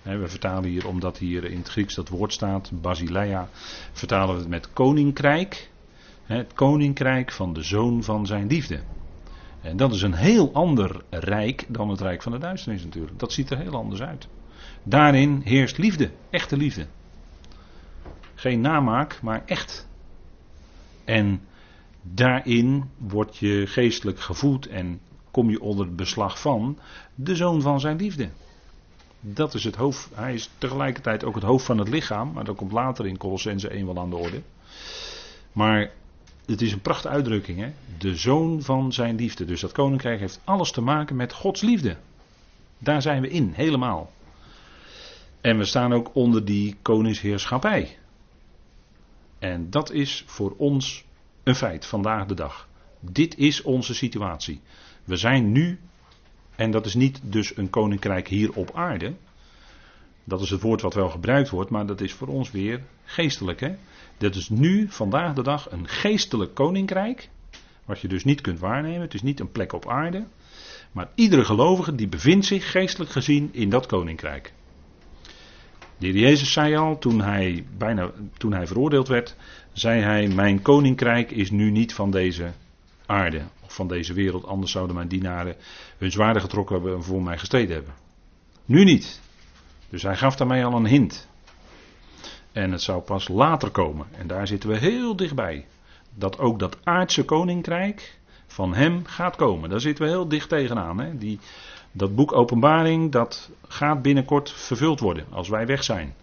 We 0.01 0.27
vertalen 0.27 0.70
hier, 0.70 0.88
omdat 0.88 1.17
hier 1.17 1.43
in 1.43 1.58
het 1.58 1.70
Grieks 1.70 1.96
dat 1.96 2.10
woord 2.10 2.34
staat, 2.34 2.72
basileia, 2.82 3.50
vertalen 3.91 4.36
we 4.36 4.41
het 4.41 4.50
met 4.50 4.74
koninkrijk. 4.74 5.70
Het 6.24 6.53
koninkrijk 6.53 7.32
van 7.32 7.53
de 7.53 7.63
zoon 7.63 8.03
van 8.03 8.25
zijn 8.25 8.48
liefde. 8.48 8.79
En 9.63 9.77
dat 9.77 9.93
is 9.93 10.01
een 10.01 10.13
heel 10.13 10.53
ander 10.53 11.03
rijk 11.10 11.65
dan 11.67 11.89
het 11.89 12.01
rijk 12.01 12.22
van 12.22 12.32
de 12.32 12.38
duisternis 12.38 12.84
natuurlijk. 12.84 13.20
Dat 13.20 13.32
ziet 13.32 13.50
er 13.50 13.58
heel 13.58 13.75
anders 13.75 14.01
uit. 14.01 14.27
Daarin 14.84 15.41
heerst 15.43 15.77
liefde, 15.77 16.12
echte 16.29 16.58
liefde. 16.58 16.88
Geen 18.36 18.62
namaak, 18.62 19.20
maar 19.22 19.43
echt. 19.46 19.88
En 21.03 21.41
daarin 22.01 22.89
word 22.98 23.38
je 23.38 23.67
geestelijk 23.67 24.20
gevoed 24.20 24.67
en 24.67 25.00
kom 25.32 25.50
je 25.50 25.62
onder 25.62 25.86
het 25.86 25.96
beslag 25.96 26.41
van 26.41 26.77
de 27.15 27.36
zoon 27.36 27.62
van 27.62 27.79
zijn 27.79 27.98
liefde. 27.98 28.29
Dat 29.20 29.53
is 29.53 29.63
het 29.63 29.75
hoofd. 29.75 30.10
Hij 30.13 30.34
is 30.34 30.50
tegelijkertijd 30.58 31.24
ook 31.24 31.36
het 31.36 31.43
hoofd 31.43 31.65
van 31.65 31.77
het 31.77 31.89
lichaam, 31.89 32.32
maar 32.34 32.43
dat 32.43 32.55
komt 32.55 32.72
later 32.72 33.08
in 33.08 33.17
Colossense 33.17 33.70
1 33.70 33.86
wel 33.86 34.00
aan 34.00 34.10
de 34.10 34.15
orde. 34.15 34.41
Maar 35.51 35.91
het 36.46 36.62
is 36.62 36.72
een 36.72 36.82
prachtige 36.82 37.14
uitdrukking, 37.14 37.60
hè? 37.60 37.72
De 37.98 38.16
zoon 38.16 38.62
van 38.62 38.94
zijn 38.94 39.16
liefde. 39.16 39.46
Dus 39.46 39.62
dat 39.62 39.72
koninkrijk 39.72 40.20
heeft 40.20 40.42
alles 40.44 40.72
te 40.72 40.82
maken 40.82 41.16
met 41.16 41.34
Gods 41.34 41.62
liefde. 41.62 41.98
Daar 42.78 43.02
zijn 43.02 43.22
we 43.22 43.30
in, 43.30 43.52
helemaal. 43.56 44.12
En 45.42 45.58
we 45.58 45.66
staan 45.66 45.94
ook 45.94 46.16
onder 46.16 46.46
die 46.46 46.76
koningsheerschappij. 46.82 47.98
En 49.40 49.70
dat 49.70 49.92
is 49.92 50.24
voor 50.28 50.54
ons 50.58 51.06
een 51.44 51.56
feit 51.56 51.86
vandaag 51.86 52.26
de 52.26 52.34
dag. 52.34 52.68
Dit 53.00 53.38
is 53.38 53.62
onze 53.62 53.94
situatie. 53.94 54.62
We 55.04 55.16
zijn 55.16 55.52
nu, 55.52 55.80
en 56.56 56.72
dat 56.72 56.86
is 56.86 56.94
niet 56.94 57.20
dus 57.24 57.58
een 57.58 57.70
koninkrijk 57.70 58.28
hier 58.28 58.54
op 58.54 58.72
aarde. 58.74 59.14
Dat 60.24 60.42
is 60.42 60.50
het 60.50 60.62
woord 60.62 60.82
wat 60.82 60.94
wel 60.94 61.10
gebruikt 61.10 61.50
wordt, 61.50 61.70
maar 61.70 61.86
dat 61.86 62.02
is 62.02 62.14
voor 62.14 62.28
ons 62.28 62.52
weer 62.52 62.82
geestelijk. 63.04 63.60
Hè? 63.60 63.76
Dit 64.17 64.36
is 64.36 64.50
nu, 64.50 64.88
vandaag 64.89 65.34
de 65.34 65.43
dag, 65.43 65.72
een 65.72 65.88
geestelijk 65.88 66.53
koninkrijk. 66.53 67.29
Wat 67.86 68.00
je 68.00 68.08
dus 68.08 68.24
niet 68.24 68.41
kunt 68.41 68.60
waarnemen. 68.60 69.01
Het 69.01 69.13
is 69.13 69.22
niet 69.22 69.39
een 69.39 69.51
plek 69.51 69.74
op 69.74 69.89
aarde. 69.89 70.25
Maar 70.91 71.10
iedere 71.15 71.46
gelovige 71.46 71.96
die 71.96 72.08
bevindt 72.08 72.46
zich 72.46 72.72
geestelijk 72.72 73.12
gezien 73.12 73.50
in 73.51 73.70
dat 73.70 73.86
koninkrijk. 73.86 74.53
De 75.98 76.08
heer 76.08 76.17
Jezus 76.17 76.51
zei 76.51 76.75
al, 76.75 76.98
toen 76.98 77.22
hij, 77.22 77.65
bijna, 77.77 78.12
toen 78.38 78.53
hij 78.53 78.67
veroordeeld 78.67 79.08
werd, 79.08 79.36
zei 79.74 80.01
hij, 80.01 80.27
mijn 80.27 80.62
koninkrijk 80.62 81.32
is 81.32 81.51
nu 81.51 81.72
niet 81.72 81.93
van 81.93 82.12
deze 82.12 82.51
aarde, 83.05 83.41
of 83.63 83.74
van 83.74 83.88
deze 83.88 84.13
wereld, 84.13 84.46
anders 84.46 84.72
zouden 84.72 84.96
mijn 84.96 85.08
dienaren 85.08 85.55
hun 85.98 86.12
zwaarden 86.12 86.41
getrokken 86.41 86.75
hebben 86.75 86.96
en 86.96 87.03
voor 87.03 87.24
mij 87.24 87.38
gestreden 87.38 87.75
hebben. 87.75 87.93
Nu 88.65 88.84
niet. 88.84 89.22
Dus 89.89 90.03
hij 90.03 90.15
gaf 90.15 90.36
daarmee 90.36 90.65
al 90.65 90.74
een 90.74 90.86
hint. 90.86 91.27
En 92.53 92.72
het 92.72 92.81
zou 92.81 93.01
pas 93.01 93.27
later 93.27 93.69
komen, 93.69 94.07
en 94.17 94.27
daar 94.27 94.48
zitten 94.48 94.69
we 94.69 94.77
heel 94.77 95.15
dichtbij, 95.15 95.65
dat 96.15 96.39
ook 96.39 96.60
dat 96.60 96.77
aardse 96.83 97.25
koninkrijk 97.25 98.17
van 98.48 98.74
hem 98.74 99.05
gaat 99.05 99.36
komen. 99.36 99.69
Daar 99.69 99.79
zitten 99.79 100.05
we 100.05 100.12
heel 100.12 100.27
dicht 100.27 100.50
tegenaan. 100.50 101.00
Hè? 101.00 101.17
Die, 101.17 101.39
dat 101.91 102.15
boek 102.15 102.33
Openbaring, 102.33 103.12
dat 103.12 103.50
gaat 103.67 104.01
binnenkort 104.01 104.51
vervuld 104.51 105.00
worden 105.00 105.25
als 105.31 105.50
wij 105.50 105.65
weg 105.65 105.83
zijn. 105.83 106.13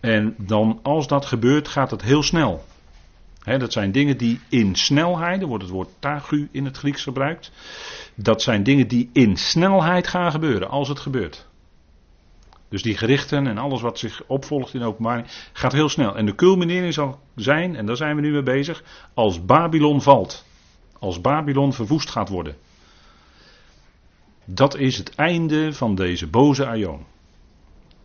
En 0.00 0.34
dan 0.38 0.80
als 0.82 1.06
dat 1.06 1.26
gebeurt, 1.26 1.68
gaat 1.68 1.90
het 1.90 2.02
heel 2.02 2.22
snel. 2.22 2.64
dat 3.44 3.72
zijn 3.72 3.92
dingen 3.92 4.16
die 4.16 4.40
in 4.48 4.74
snelheid, 4.74 5.40
er 5.42 5.48
wordt 5.48 5.62
het 5.62 5.72
woord 5.72 5.88
tagu 5.98 6.48
in 6.50 6.64
het 6.64 6.76
Grieks 6.76 7.02
gebruikt. 7.02 7.52
Dat 8.14 8.42
zijn 8.42 8.62
dingen 8.62 8.88
die 8.88 9.10
in 9.12 9.36
snelheid 9.36 10.06
gaan 10.06 10.30
gebeuren, 10.30 10.68
als 10.68 10.88
het 10.88 10.98
gebeurt. 10.98 11.45
Dus 12.68 12.82
die 12.82 12.96
gerichten 12.96 13.46
en 13.46 13.58
alles 13.58 13.80
wat 13.80 13.98
zich 13.98 14.22
opvolgt 14.26 14.74
in 14.74 14.82
openbaring 14.82 15.26
gaat 15.52 15.72
heel 15.72 15.88
snel. 15.88 16.16
En 16.16 16.26
de 16.26 16.34
culminering 16.34 16.94
zal 16.94 17.20
zijn, 17.34 17.76
en 17.76 17.86
daar 17.86 17.96
zijn 17.96 18.16
we 18.16 18.22
nu 18.22 18.30
mee 18.30 18.42
bezig, 18.42 18.82
als 19.14 19.44
Babylon 19.44 20.02
valt. 20.02 20.44
Als 20.98 21.20
Babylon 21.20 21.72
verwoest 21.72 22.10
gaat 22.10 22.28
worden. 22.28 22.56
Dat 24.44 24.76
is 24.76 24.98
het 24.98 25.14
einde 25.14 25.72
van 25.72 25.94
deze 25.94 26.26
boze 26.26 26.66
aion. 26.66 27.04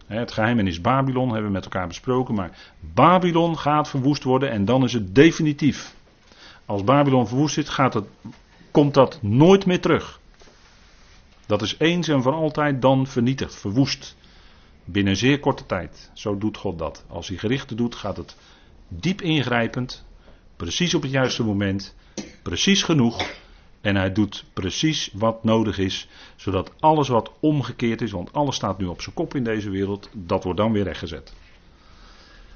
Het 0.06 0.38
is 0.38 0.82
Babylon 0.82 1.28
hebben 1.28 1.46
we 1.46 1.52
met 1.52 1.64
elkaar 1.64 1.88
besproken, 1.88 2.36
maar 2.36 2.58
Babylon 2.94 3.58
gaat 3.58 3.90
verwoest 3.90 4.24
worden 4.24 4.52
en 4.52 4.66
dan 4.66 4.84
is 4.84 4.94
het 4.94 5.16
definitief. 5.16 5.96
Als 6.66 6.84
Babylon 6.84 7.28
verwoest 7.28 7.58
is, 7.58 7.70
gaat 7.70 7.94
het, 7.94 8.06
komt 8.72 8.94
dat 8.94 9.20
nooit 9.22 9.66
meer 9.66 9.82
terug. 9.82 10.20
Dat 11.46 11.62
is 11.62 11.76
eens 11.78 12.08
en 12.08 12.22
voor 12.22 12.34
altijd 12.34 12.82
dan 12.82 13.08
vernietigd, 13.08 13.56
verwoest. 13.56 14.16
Binnen 14.86 15.18
zeer 15.18 15.40
korte 15.40 15.66
tijd. 15.66 16.12
Zo 16.14 16.38
doet 16.38 16.58
God 16.58 16.80
dat. 16.80 17.06
Als 17.08 17.28
hij 17.28 17.38
gerichten 17.38 17.78
doet, 17.78 17.96
gaat 17.96 18.18
het 18.18 18.36
diep 18.88 19.22
ingrijpend, 19.22 20.06
precies 20.56 20.94
op 20.94 21.02
het 21.02 21.12
juiste 21.12 21.44
moment, 21.44 21.96
precies 22.42 22.84
genoeg 22.84 23.40
en 23.82 23.96
hij 23.96 24.12
doet 24.12 24.46
precies 24.54 25.10
wat 25.14 25.44
nodig 25.44 25.78
is, 25.78 26.08
zodat 26.36 26.72
alles 26.80 27.08
wat 27.08 27.32
omgekeerd 27.40 28.02
is, 28.02 28.12
want 28.12 28.34
alles 28.34 28.56
staat 28.56 28.78
nu 28.78 28.86
op 28.86 29.02
zijn 29.02 29.16
kop 29.16 29.36
in 29.36 29.44
deze 29.44 29.70
wereld, 29.70 30.10
dat 30.14 30.44
wordt 30.44 30.60
dan 30.60 30.72
weer 30.72 30.84
rechtgezet. 30.84 31.34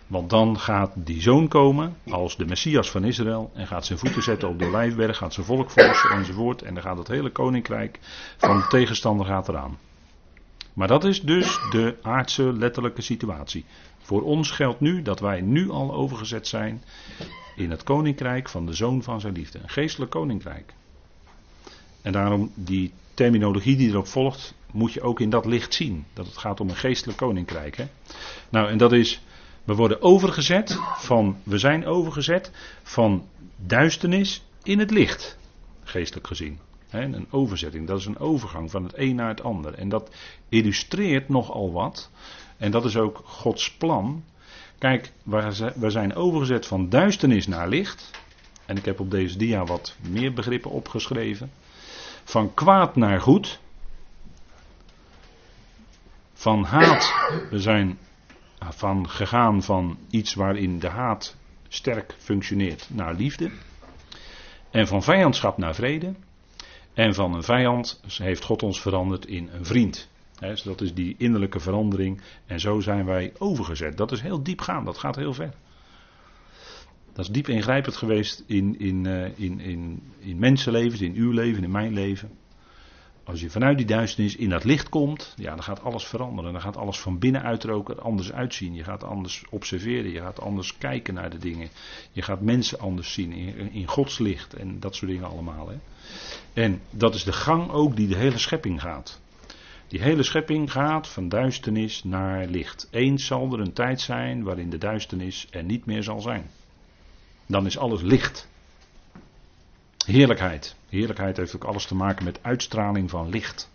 Want 0.07 0.29
dan 0.29 0.59
gaat 0.59 0.91
die 0.95 1.21
zoon 1.21 1.47
komen 1.47 1.97
als 2.09 2.37
de 2.37 2.45
Messias 2.45 2.91
van 2.91 3.03
Israël 3.03 3.51
en 3.53 3.67
gaat 3.67 3.85
zijn 3.85 3.99
voeten 3.99 4.23
zetten 4.23 4.49
op 4.49 4.59
de 4.59 4.65
Olijfberg, 4.65 5.17
gaat 5.17 5.33
zijn 5.33 5.45
volk 5.45 5.69
volgen 5.69 6.09
enzovoort. 6.09 6.61
En 6.61 6.73
dan 6.73 6.83
gaat 6.83 6.97
het 6.97 7.07
hele 7.07 7.29
koninkrijk 7.29 7.99
van 8.37 8.57
de 8.57 8.67
tegenstander 8.67 9.25
gaat 9.25 9.47
eraan. 9.47 9.77
Maar 10.75 10.87
dat 10.87 11.03
is 11.03 11.21
dus 11.21 11.59
de 11.71 11.95
aardse 12.01 12.53
letterlijke 12.53 13.01
situatie. 13.01 13.65
Voor 14.01 14.21
ons 14.23 14.51
geldt 14.51 14.79
nu 14.79 15.01
dat 15.01 15.19
wij 15.19 15.41
nu 15.41 15.69
al 15.69 15.93
overgezet 15.93 16.47
zijn 16.47 16.83
in 17.55 17.71
het 17.71 17.83
koninkrijk 17.83 18.49
van 18.49 18.65
de 18.65 18.73
zoon 18.73 19.03
van 19.03 19.21
zijn 19.21 19.33
liefde. 19.33 19.59
Een 19.59 19.69
geestelijk 19.69 20.11
koninkrijk. 20.11 20.73
En 22.01 22.11
daarom 22.11 22.51
die 22.53 22.93
terminologie 23.13 23.75
die 23.75 23.89
erop 23.89 24.07
volgt, 24.07 24.53
moet 24.71 24.93
je 24.93 25.01
ook 25.01 25.19
in 25.19 25.29
dat 25.29 25.45
licht 25.45 25.73
zien. 25.73 26.05
Dat 26.13 26.25
het 26.25 26.37
gaat 26.37 26.59
om 26.59 26.69
een 26.69 26.75
geestelijk 26.75 27.17
koninkrijk. 27.17 27.77
Hè? 27.77 27.85
Nou, 28.49 28.69
en 28.69 28.77
dat 28.77 28.91
is, 28.91 29.21
we 29.63 29.75
worden 29.75 30.01
overgezet 30.01 30.79
van, 30.97 31.37
we 31.43 31.57
zijn 31.57 31.85
overgezet 31.85 32.51
van 32.83 33.27
duisternis 33.55 34.43
in 34.63 34.79
het 34.79 34.91
licht. 34.91 35.37
Geestelijk 35.83 36.27
gezien. 36.27 36.59
Een 37.03 37.27
overzetting, 37.31 37.87
dat 37.87 37.99
is 37.99 38.05
een 38.05 38.19
overgang 38.19 38.71
van 38.71 38.83
het 38.83 38.97
een 38.97 39.15
naar 39.15 39.27
het 39.27 39.43
ander. 39.43 39.73
En 39.73 39.89
dat 39.89 40.15
illustreert 40.49 41.29
nogal 41.29 41.71
wat. 41.71 42.09
En 42.57 42.71
dat 42.71 42.85
is 42.85 42.97
ook 42.97 43.21
Gods 43.25 43.71
plan. 43.71 44.23
Kijk, 44.77 45.11
we 45.75 45.89
zijn 45.89 46.15
overgezet 46.15 46.65
van 46.65 46.89
duisternis 46.89 47.47
naar 47.47 47.67
licht. 47.67 48.11
En 48.65 48.77
ik 48.77 48.85
heb 48.85 48.99
op 48.99 49.11
deze 49.11 49.37
dia 49.37 49.65
wat 49.65 49.95
meer 50.09 50.33
begrippen 50.33 50.71
opgeschreven. 50.71 51.51
Van 52.23 52.53
kwaad 52.53 52.95
naar 52.95 53.21
goed. 53.21 53.59
Van 56.33 56.63
haat, 56.63 57.13
we 57.49 57.59
zijn 57.59 57.97
van 58.59 59.09
gegaan 59.09 59.63
van 59.63 59.97
iets 60.09 60.33
waarin 60.33 60.79
de 60.79 60.89
haat 60.89 61.35
sterk 61.67 62.15
functioneert 62.17 62.87
naar 62.89 63.13
liefde. 63.13 63.51
En 64.71 64.87
van 64.87 65.03
vijandschap 65.03 65.57
naar 65.57 65.75
vrede. 65.75 66.13
En 66.95 67.13
van 67.13 67.33
een 67.33 67.43
vijand 67.43 68.01
heeft 68.17 68.43
God 68.43 68.63
ons 68.63 68.81
veranderd 68.81 69.25
in 69.25 69.49
een 69.53 69.65
vriend. 69.65 70.09
dus 70.39 70.61
dat 70.61 70.81
is 70.81 70.93
die 70.93 71.15
innerlijke 71.17 71.59
verandering. 71.59 72.21
En 72.45 72.59
zo 72.59 72.79
zijn 72.79 73.05
wij 73.05 73.33
overgezet. 73.37 73.97
Dat 73.97 74.11
is 74.11 74.21
heel 74.21 74.43
diepgaand, 74.43 74.85
dat 74.85 74.97
gaat 74.97 75.15
heel 75.15 75.33
ver. 75.33 75.53
Dat 77.13 77.25
is 77.25 77.31
diep 77.31 77.47
ingrijpend 77.47 77.95
geweest 77.95 78.43
in, 78.47 78.79
in, 78.79 79.05
uh, 79.05 79.39
in, 79.39 79.59
in, 79.59 80.01
in 80.19 80.39
mensenlevens, 80.39 81.01
in 81.01 81.13
uw 81.15 81.31
leven, 81.31 81.63
in 81.63 81.71
mijn 81.71 81.93
leven. 81.93 82.29
Als 83.25 83.41
je 83.41 83.49
vanuit 83.49 83.77
die 83.77 83.85
duisternis 83.85 84.35
in 84.35 84.49
dat 84.49 84.63
licht 84.63 84.89
komt, 84.89 85.33
ja, 85.37 85.49
dan 85.49 85.63
gaat 85.63 85.83
alles 85.83 86.05
veranderen. 86.05 86.51
Dan 86.51 86.61
gaat 86.61 86.77
alles 86.77 86.99
van 86.99 87.19
binnenuit 87.19 87.63
er 87.63 87.71
ook 87.71 87.89
anders 87.89 88.31
uitzien. 88.31 88.73
Je 88.73 88.83
gaat 88.83 89.03
anders 89.03 89.43
observeren, 89.49 90.11
je 90.11 90.19
gaat 90.19 90.39
anders 90.39 90.77
kijken 90.77 91.13
naar 91.13 91.29
de 91.29 91.37
dingen. 91.37 91.69
Je 92.11 92.21
gaat 92.21 92.41
mensen 92.41 92.79
anders 92.79 93.13
zien 93.13 93.31
in, 93.31 93.71
in 93.71 93.87
Gods 93.87 94.19
licht 94.19 94.53
en 94.53 94.79
dat 94.79 94.95
soort 94.95 95.11
dingen 95.11 95.29
allemaal. 95.29 95.69
Hè. 95.69 95.75
En 96.53 96.81
dat 96.89 97.15
is 97.15 97.23
de 97.23 97.33
gang 97.33 97.71
ook 97.71 97.95
die 97.95 98.07
de 98.07 98.15
hele 98.15 98.37
schepping 98.37 98.81
gaat. 98.81 99.21
Die 99.87 100.01
hele 100.01 100.23
schepping 100.23 100.71
gaat 100.71 101.07
van 101.07 101.29
duisternis 101.29 102.03
naar 102.03 102.47
licht. 102.47 102.87
Eens 102.91 103.25
zal 103.25 103.53
er 103.53 103.59
een 103.59 103.73
tijd 103.73 104.01
zijn 104.01 104.43
waarin 104.43 104.69
de 104.69 104.77
duisternis 104.77 105.47
er 105.49 105.63
niet 105.63 105.85
meer 105.85 106.03
zal 106.03 106.21
zijn. 106.21 106.49
Dan 107.45 107.65
is 107.65 107.77
alles 107.77 108.01
licht. 108.01 108.47
Heerlijkheid. 110.05 110.75
Heerlijkheid 110.95 111.37
heeft 111.37 111.55
ook 111.55 111.63
alles 111.63 111.85
te 111.85 111.95
maken 111.95 112.25
met 112.25 112.39
uitstraling 112.41 113.09
van 113.09 113.29
licht. 113.29 113.71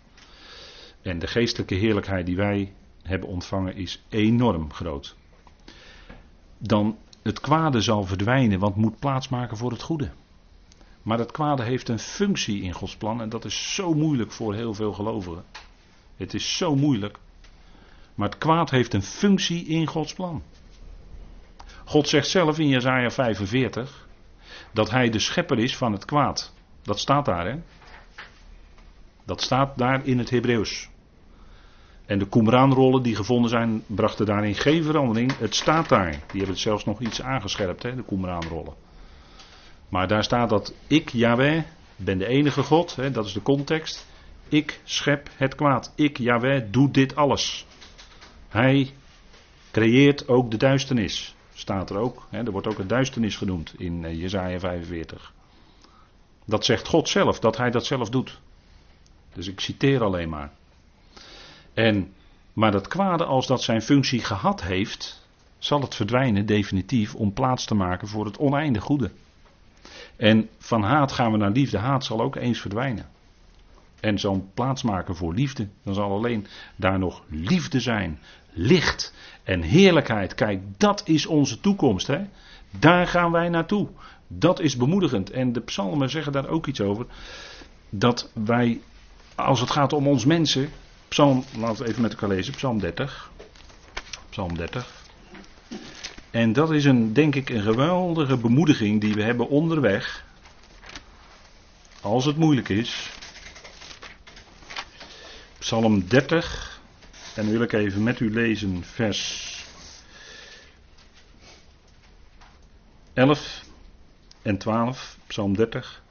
En 1.01 1.19
de 1.19 1.27
geestelijke 1.27 1.75
heerlijkheid 1.75 2.25
die 2.25 2.35
wij 2.35 2.73
hebben 3.03 3.29
ontvangen 3.29 3.75
is 3.75 4.03
enorm 4.09 4.73
groot. 4.73 5.15
Dan 6.57 6.97
het 7.21 7.39
kwade 7.39 7.81
zal 7.81 8.03
verdwijnen, 8.03 8.59
want 8.59 8.75
moet 8.75 8.99
plaatsmaken 8.99 9.57
voor 9.57 9.71
het 9.71 9.81
goede. 9.81 10.11
Maar 11.01 11.19
het 11.19 11.31
kwade 11.31 11.63
heeft 11.63 11.89
een 11.89 11.99
functie 11.99 12.61
in 12.61 12.73
Gods 12.73 12.95
plan 12.95 13.21
en 13.21 13.29
dat 13.29 13.45
is 13.45 13.73
zo 13.73 13.93
moeilijk 13.93 14.31
voor 14.31 14.53
heel 14.53 14.73
veel 14.73 14.93
gelovigen. 14.93 15.43
Het 16.17 16.33
is 16.33 16.57
zo 16.57 16.75
moeilijk. 16.75 17.17
Maar 18.15 18.29
het 18.29 18.37
kwaad 18.37 18.69
heeft 18.69 18.93
een 18.93 19.03
functie 19.03 19.65
in 19.65 19.87
Gods 19.87 20.13
plan. 20.13 20.43
God 21.85 22.07
zegt 22.07 22.27
zelf 22.27 22.59
in 22.59 22.67
Jesaja 22.67 23.11
45 23.11 24.07
dat 24.73 24.89
hij 24.89 25.09
de 25.09 25.19
schepper 25.19 25.59
is 25.59 25.77
van 25.77 25.91
het 25.91 26.05
kwaad. 26.05 26.53
Dat 26.83 26.99
staat 26.99 27.25
daar, 27.25 27.47
hè? 27.47 27.55
Dat 29.25 29.41
staat 29.41 29.77
daar 29.77 30.05
in 30.05 30.17
het 30.17 30.29
Hebreeuws. 30.29 30.89
En 32.05 32.19
de 32.19 32.27
Qumran-rollen 32.27 33.03
die 33.03 33.15
gevonden 33.15 33.49
zijn, 33.49 33.83
brachten 33.87 34.25
daarin 34.25 34.55
geen 34.55 34.83
verandering. 34.83 35.37
Het 35.37 35.55
staat 35.55 35.89
daar. 35.89 36.09
Die 36.11 36.19
hebben 36.19 36.49
het 36.49 36.59
zelfs 36.59 36.85
nog 36.85 36.99
iets 36.99 37.21
aangescherpt, 37.21 37.83
hè, 37.83 37.95
de 37.95 38.03
Qumran-rollen. 38.03 38.73
Maar 39.89 40.07
daar 40.07 40.23
staat 40.23 40.49
dat 40.49 40.73
ik, 40.87 41.09
Yahweh, 41.09 41.63
ben 41.95 42.17
de 42.17 42.27
enige 42.27 42.63
God. 42.63 42.95
Hè, 42.95 43.11
dat 43.11 43.25
is 43.25 43.33
de 43.33 43.41
context. 43.41 44.07
Ik 44.47 44.79
schep 44.83 45.29
het 45.35 45.55
kwaad. 45.55 45.93
Ik, 45.95 46.17
Yahweh, 46.17 46.63
doe 46.69 46.91
dit 46.91 47.15
alles. 47.15 47.65
Hij 48.49 48.93
creëert 49.71 50.27
ook 50.27 50.51
de 50.51 50.57
duisternis. 50.57 51.35
Staat 51.53 51.89
er 51.89 51.97
ook. 51.97 52.27
Hè, 52.29 52.43
er 52.43 52.51
wordt 52.51 52.67
ook 52.67 52.79
een 52.79 52.87
duisternis 52.87 53.35
genoemd 53.35 53.73
in 53.77 54.03
uh, 54.03 54.21
Jezaja 54.21 54.59
45. 54.59 55.33
Dat 56.51 56.65
zegt 56.65 56.87
God 56.87 57.09
zelf, 57.09 57.39
dat 57.39 57.57
hij 57.57 57.71
dat 57.71 57.85
zelf 57.85 58.09
doet. 58.09 58.39
Dus 59.33 59.47
ik 59.47 59.59
citeer 59.59 60.03
alleen 60.03 60.29
maar. 60.29 60.51
En, 61.73 62.13
maar 62.53 62.71
dat 62.71 62.87
kwade, 62.87 63.25
als 63.25 63.47
dat 63.47 63.61
zijn 63.61 63.81
functie 63.81 64.23
gehad 64.23 64.63
heeft, 64.63 65.27
zal 65.57 65.81
het 65.81 65.95
verdwijnen 65.95 66.45
definitief 66.45 67.15
om 67.15 67.33
plaats 67.33 67.65
te 67.65 67.75
maken 67.75 68.07
voor 68.07 68.25
het 68.25 68.37
oneindig 68.37 68.83
goede. 68.83 69.11
En 70.15 70.49
van 70.57 70.83
haat 70.83 71.11
gaan 71.11 71.31
we 71.31 71.37
naar 71.37 71.51
liefde. 71.51 71.77
Haat 71.77 72.05
zal 72.05 72.21
ook 72.21 72.35
eens 72.35 72.61
verdwijnen. 72.61 73.09
En 73.99 74.19
zal 74.19 74.49
plaats 74.53 74.83
maken 74.83 75.15
voor 75.15 75.33
liefde. 75.33 75.67
Dan 75.83 75.93
zal 75.93 76.11
alleen 76.11 76.47
daar 76.75 76.99
nog 76.99 77.23
liefde 77.27 77.79
zijn. 77.79 78.19
Licht 78.51 79.13
en 79.43 79.61
heerlijkheid. 79.61 80.35
Kijk, 80.35 80.61
dat 80.77 81.01
is 81.05 81.25
onze 81.25 81.59
toekomst. 81.59 82.07
Hè? 82.07 82.21
Daar 82.79 83.07
gaan 83.07 83.31
wij 83.31 83.49
naartoe. 83.49 83.87
Dat 84.37 84.59
is 84.59 84.77
bemoedigend. 84.77 85.29
En 85.29 85.53
de 85.53 85.61
psalmen 85.61 86.09
zeggen 86.09 86.31
daar 86.31 86.47
ook 86.47 86.67
iets 86.67 86.81
over. 86.81 87.05
Dat 87.89 88.31
wij, 88.33 88.81
als 89.35 89.59
het 89.59 89.71
gaat 89.71 89.93
om 89.93 90.07
ons 90.07 90.25
mensen. 90.25 90.69
Psalm, 91.07 91.43
laten 91.57 91.83
we 91.83 91.89
even 91.89 92.01
met 92.01 92.11
elkaar 92.11 92.29
lezen. 92.29 92.53
Psalm 92.53 92.79
30. 92.79 93.31
Psalm 94.29 94.57
30. 94.57 95.03
En 96.31 96.53
dat 96.53 96.71
is 96.71 96.85
een, 96.85 97.13
denk 97.13 97.35
ik, 97.35 97.49
een 97.49 97.61
geweldige 97.61 98.37
bemoediging 98.37 99.01
die 99.01 99.13
we 99.13 99.23
hebben 99.23 99.47
onderweg. 99.47 100.25
Als 102.01 102.25
het 102.25 102.37
moeilijk 102.37 102.69
is. 102.69 103.09
Psalm 105.59 106.07
30. 106.07 106.81
En 107.35 107.49
wil 107.49 107.61
ik 107.61 107.73
even 107.73 108.03
met 108.03 108.19
u 108.19 108.33
lezen 108.33 108.83
vers 108.83 109.49
11 113.13 113.69
en 114.41 114.57
12. 114.57 115.17
Psalm 115.27 115.55
30. 115.55 116.03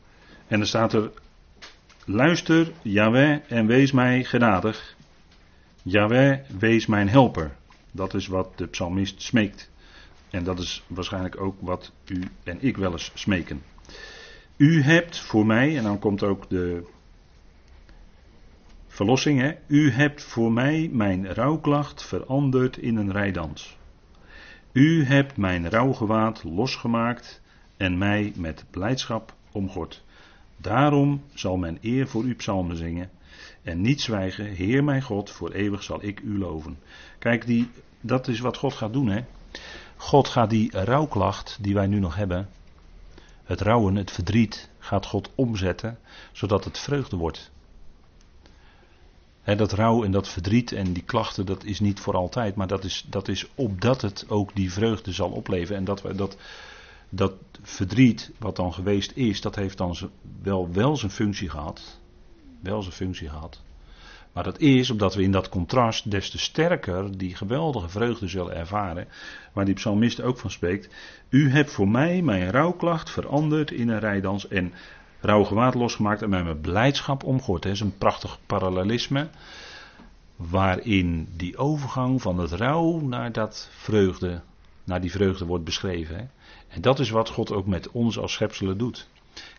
En 0.47 0.59
dan 0.59 0.67
staat 0.67 0.93
er. 0.93 1.11
Luister, 2.05 2.73
Yahweh, 2.83 3.39
en 3.49 3.67
wees 3.67 3.93
mij 3.93 4.25
genadig. 4.25 4.97
Yahweh, 5.83 6.39
wees 6.59 6.87
mijn 6.87 7.09
helper. 7.09 7.57
Dat 7.93 8.15
is 8.15 8.27
wat 8.27 8.59
de 8.59 8.67
psalmist 8.67 9.23
smeekt. 9.23 9.71
En 10.31 10.45
dat 10.45 10.59
is 10.59 10.85
waarschijnlijk 10.87 11.41
ook 11.41 11.57
wat 11.61 11.93
u 12.07 12.23
en 12.45 12.63
ik 12.63 12.77
wel 12.77 12.93
eens 12.93 13.11
smeken. 13.15 13.63
U 14.57 14.83
hebt 14.83 15.19
voor 15.19 15.47
mij, 15.47 15.77
en 15.77 15.83
dan 15.83 15.99
komt 15.99 16.23
ook 16.23 16.49
de 16.49 16.87
verlossing, 18.87 19.41
hè? 19.41 19.53
u 19.67 19.91
hebt 19.91 20.23
voor 20.23 20.53
mij 20.53 20.89
mijn 20.93 21.35
rouwklacht 21.35 22.03
veranderd 22.03 22.77
in 22.77 22.97
een 22.97 23.13
rijdans. 23.13 23.79
U 24.73 25.05
hebt 25.05 25.37
mijn 25.37 25.71
rouwgewaad 25.71 26.45
losgemaakt 26.45 27.41
en 27.81 27.99
mij 27.99 28.33
met 28.37 28.65
blijdschap 28.71 29.35
omgord. 29.53 30.03
Daarom 30.57 31.23
zal 31.35 31.57
men 31.57 31.79
eer 31.81 32.09
voor 32.09 32.25
u 32.25 32.35
psalmen 32.35 32.77
zingen 32.77 33.11
en 33.63 33.81
niet 33.81 34.01
zwijgen. 34.01 34.45
Heer 34.45 34.85
mijn 34.85 35.03
God, 35.03 35.31
voor 35.31 35.51
eeuwig 35.51 35.83
zal 35.83 35.99
ik 36.03 36.21
u 36.21 36.39
loven. 36.39 36.79
Kijk, 37.19 37.47
die, 37.47 37.71
dat 38.01 38.29
is 38.29 38.41
wat 38.41 38.57
God 38.57 38.75
gaat 38.75 38.93
doen, 38.93 39.09
hè? 39.09 39.25
God 39.97 40.29
gaat 40.29 40.51
die 40.51 40.71
rouwklacht 40.85 41.59
die 41.61 41.75
wij 41.75 41.87
nu 41.87 41.99
nog 41.99 42.17
hebben, 42.17 42.49
het 43.45 43.61
rouwen, 43.61 43.95
het 43.95 44.11
verdriet, 44.11 44.69
gaat 44.79 45.07
God 45.07 45.31
omzetten, 45.35 45.99
zodat 46.33 46.65
het 46.65 46.79
vreugde 46.79 47.17
wordt. 47.17 47.51
dat 49.45 49.73
rouw 49.73 50.05
en 50.05 50.11
dat 50.11 50.29
verdriet 50.29 50.73
en 50.73 50.93
die 50.93 51.03
klachten, 51.03 51.47
dat 51.47 51.65
is 51.65 51.81
niet 51.81 52.01
voor 52.01 52.15
altijd, 52.15 52.55
maar 52.55 52.67
dat 52.67 52.85
is, 52.85 53.05
dat 53.09 53.29
is 53.29 53.47
opdat 53.55 54.03
het 54.03 54.25
ook 54.29 54.55
die 54.55 54.73
vreugde 54.73 55.13
zal 55.13 55.31
opleveren. 55.31 55.77
En 55.77 55.85
dat, 55.85 56.03
dat, 56.17 56.37
dat 57.11 57.35
verdriet, 57.63 58.31
wat 58.39 58.57
dan 58.57 58.73
geweest 58.73 59.13
is, 59.15 59.41
dat 59.41 59.55
heeft 59.55 59.79
dan 59.79 59.97
wel, 60.43 60.73
wel 60.73 60.97
zijn 60.97 61.11
functie 61.11 61.51
gehad. 61.51 62.01
Wel 62.61 62.83
zijn 62.83 62.95
functie 62.95 63.29
gehad. 63.29 63.63
Maar 64.33 64.45
dat 64.45 64.59
is 64.59 64.91
omdat 64.91 65.15
we 65.15 65.23
in 65.23 65.33
dat 65.33 65.49
contrast 65.49 66.11
des 66.11 66.31
te 66.31 66.39
sterker 66.39 67.19
die 67.19 67.37
geweldige 67.37 67.89
vreugde 67.89 68.29
zullen 68.29 68.57
ervaren, 68.57 69.09
waar 69.53 69.65
die 69.65 69.75
psalmist 69.75 70.23
ook 70.23 70.39
van 70.39 70.51
spreekt. 70.51 70.89
U 71.29 71.51
hebt 71.51 71.71
voor 71.71 71.89
mij 71.89 72.23
mijn 72.23 72.51
rouwklacht 72.51 73.11
veranderd 73.11 73.71
in 73.71 73.89
een 73.89 73.99
rijdans 73.99 74.49
en 74.49 74.73
rouw 75.21 75.45
gewaad 75.45 75.75
losgemaakt 75.75 76.23
en 76.23 76.31
mij 76.31 76.43
met 76.43 76.61
blijdschap 76.61 77.25
omgord. 77.25 77.63
Dat 77.63 77.73
is 77.73 77.81
een 77.81 77.99
prachtig 77.99 78.39
parallelisme, 78.47 79.29
waarin 80.37 81.29
die 81.37 81.57
overgang 81.57 82.23
van 82.23 82.39
het 82.39 82.53
rouw 82.53 83.01
naar 83.01 83.33
dat 83.33 83.69
vreugde, 83.73 84.41
naar 84.85 85.01
die 85.01 85.11
vreugde 85.11 85.45
wordt 85.45 85.65
beschreven. 85.65 86.31
En 86.71 86.81
dat 86.81 86.99
is 86.99 87.11
wat 87.11 87.29
God 87.29 87.53
ook 87.53 87.67
met 87.67 87.91
ons 87.91 88.19
als 88.19 88.33
schepselen 88.33 88.79
doet. 88.79 89.09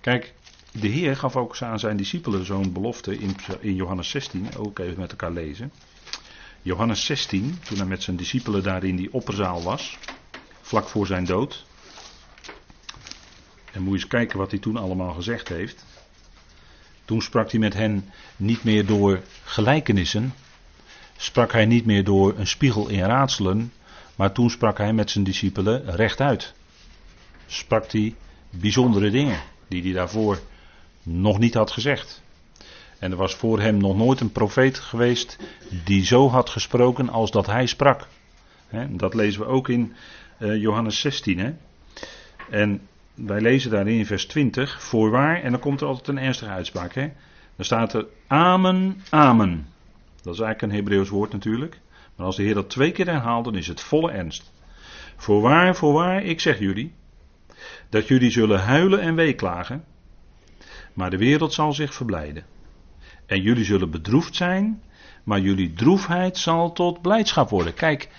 Kijk, 0.01 0.33
de 0.71 0.87
Heer 0.87 1.15
gaf 1.15 1.35
ook 1.35 1.61
aan 1.61 1.79
zijn 1.79 1.97
discipelen 1.97 2.45
zo'n 2.45 2.71
belofte 2.71 3.17
in, 3.17 3.35
Johannes 3.75 4.09
16, 4.09 4.47
ook 4.57 4.79
even 4.79 4.99
met 4.99 5.11
elkaar 5.11 5.31
lezen. 5.31 5.71
Johannes 6.61 7.05
16, 7.05 7.59
toen 7.63 7.77
hij 7.77 7.85
met 7.85 8.03
zijn 8.03 8.15
discipelen 8.15 8.63
daar 8.63 8.83
in 8.83 8.95
die 8.95 9.13
opperzaal 9.13 9.63
was, 9.63 9.97
vlak 10.61 10.87
voor 10.87 11.07
zijn 11.07 11.25
dood. 11.25 11.65
En 13.71 13.81
moet 13.81 13.93
je 13.93 13.99
eens 13.99 14.07
kijken 14.07 14.37
wat 14.37 14.51
hij 14.51 14.59
toen 14.59 14.77
allemaal 14.77 15.13
gezegd 15.13 15.47
heeft. 15.47 15.85
Toen 17.05 17.21
sprak 17.21 17.51
hij 17.51 17.59
met 17.59 17.73
hen 17.73 18.09
niet 18.35 18.63
meer 18.63 18.85
door 18.85 19.21
gelijkenissen, 19.43 20.33
sprak 21.17 21.51
hij 21.51 21.65
niet 21.65 21.85
meer 21.85 22.03
door 22.03 22.37
een 22.37 22.47
spiegel 22.47 22.87
in 22.87 23.03
raadselen, 23.03 23.73
maar 24.15 24.31
toen 24.31 24.49
sprak 24.49 24.77
hij 24.77 24.93
met 24.93 25.09
zijn 25.09 25.23
discipelen 25.23 25.95
rechtuit. 25.95 26.53
Sprak 27.51 27.91
hij 27.91 28.15
bijzondere 28.49 29.09
dingen 29.09 29.39
die 29.67 29.83
hij 29.83 29.91
daarvoor 29.93 30.39
nog 31.03 31.39
niet 31.39 31.53
had 31.53 31.71
gezegd. 31.71 32.21
En 32.99 33.11
er 33.11 33.17
was 33.17 33.35
voor 33.35 33.59
hem 33.59 33.77
nog 33.77 33.97
nooit 33.97 34.19
een 34.19 34.31
profeet 34.31 34.79
geweest 34.79 35.37
die 35.83 36.05
zo 36.05 36.29
had 36.29 36.49
gesproken 36.49 37.09
als 37.09 37.31
dat 37.31 37.45
hij 37.45 37.65
sprak. 37.65 38.07
dat 38.89 39.13
lezen 39.13 39.41
we 39.41 39.47
ook 39.47 39.69
in 39.69 39.93
uh, 40.39 40.61
Johannes 40.61 40.99
16. 40.99 41.39
He. 41.39 41.53
En 42.49 42.81
wij 43.13 43.41
lezen 43.41 43.71
daarin 43.71 43.97
in 43.97 44.05
vers 44.05 44.25
20, 44.25 44.81
voorwaar, 44.81 45.41
en 45.41 45.51
dan 45.51 45.59
komt 45.59 45.81
er 45.81 45.87
altijd 45.87 46.07
een 46.07 46.17
ernstige 46.17 46.51
uitspraak. 46.51 46.93
He. 46.93 47.09
Dan 47.55 47.65
staat 47.65 47.93
er 47.93 48.05
amen, 48.27 49.01
amen. 49.09 49.67
Dat 50.21 50.33
is 50.33 50.39
eigenlijk 50.39 50.61
een 50.61 50.79
Hebreeuws 50.79 51.09
woord 51.09 51.31
natuurlijk. 51.31 51.79
Maar 52.15 52.25
als 52.25 52.35
de 52.35 52.43
Heer 52.43 52.53
dat 52.53 52.69
twee 52.69 52.91
keer 52.91 53.05
herhaalt, 53.07 53.45
dan 53.45 53.55
is 53.55 53.67
het 53.67 53.81
volle 53.81 54.11
ernst. 54.11 54.51
Voorwaar, 55.15 55.75
voorwaar, 55.75 56.23
ik 56.23 56.39
zeg 56.39 56.59
jullie, 56.59 56.93
dat 57.91 58.07
jullie 58.07 58.31
zullen 58.31 58.59
huilen 58.59 59.01
en 59.01 59.15
weeklagen, 59.15 59.83
maar 60.93 61.09
de 61.09 61.17
wereld 61.17 61.53
zal 61.53 61.73
zich 61.73 61.93
verblijden. 61.93 62.43
En 63.25 63.41
jullie 63.41 63.63
zullen 63.63 63.91
bedroefd 63.91 64.35
zijn, 64.35 64.81
maar 65.23 65.39
jullie 65.39 65.73
droefheid 65.73 66.37
zal 66.37 66.71
tot 66.71 67.01
blijdschap 67.01 67.49
worden. 67.49 67.73
Kijk, 67.73 68.09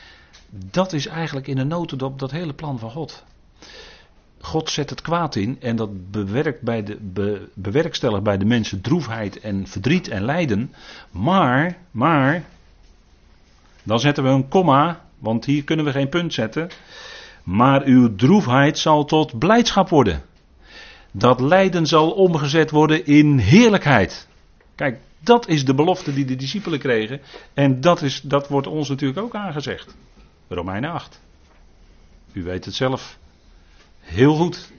dat 0.50 0.92
is 0.92 1.06
eigenlijk 1.06 1.46
in 1.46 1.58
een 1.58 1.68
notendop 1.68 2.18
dat 2.18 2.30
hele 2.30 2.54
plan 2.54 2.78
van 2.78 2.90
God. 2.90 3.24
God 4.40 4.70
zet 4.70 4.90
het 4.90 5.00
kwaad 5.00 5.36
in 5.36 5.60
en 5.60 5.76
dat 5.76 6.10
bewerkt 6.10 6.62
bij 6.62 6.82
de, 6.82 6.96
be, 7.00 7.48
bewerkstelligt 7.54 8.22
bij 8.22 8.38
de 8.38 8.44
mensen 8.44 8.80
droefheid 8.80 9.40
en 9.40 9.66
verdriet 9.66 10.08
en 10.08 10.24
lijden. 10.24 10.74
Maar, 11.10 11.78
maar, 11.90 12.44
dan 13.82 14.00
zetten 14.00 14.24
we 14.24 14.30
een 14.30 14.48
komma, 14.48 15.04
want 15.18 15.44
hier 15.44 15.64
kunnen 15.64 15.84
we 15.84 15.90
geen 15.90 16.08
punt 16.08 16.34
zetten. 16.34 16.70
Maar 17.44 17.82
uw 17.84 18.14
droefheid 18.14 18.78
zal 18.78 19.04
tot 19.04 19.38
blijdschap 19.38 19.88
worden. 19.88 20.22
Dat 21.12 21.40
lijden 21.40 21.86
zal 21.86 22.10
omgezet 22.10 22.70
worden 22.70 23.06
in 23.06 23.38
heerlijkheid. 23.38 24.28
Kijk, 24.74 25.00
dat 25.18 25.48
is 25.48 25.64
de 25.64 25.74
belofte 25.74 26.12
die 26.14 26.24
de 26.24 26.36
discipelen 26.36 26.78
kregen. 26.78 27.20
En 27.54 27.80
dat, 27.80 28.02
is, 28.02 28.20
dat 28.20 28.48
wordt 28.48 28.66
ons 28.66 28.88
natuurlijk 28.88 29.20
ook 29.20 29.34
aangezegd. 29.34 29.96
Romeinen 30.48 30.90
8. 30.90 31.20
U 32.32 32.42
weet 32.42 32.64
het 32.64 32.74
zelf. 32.74 33.18
Heel 34.00 34.34
goed. 34.34 34.70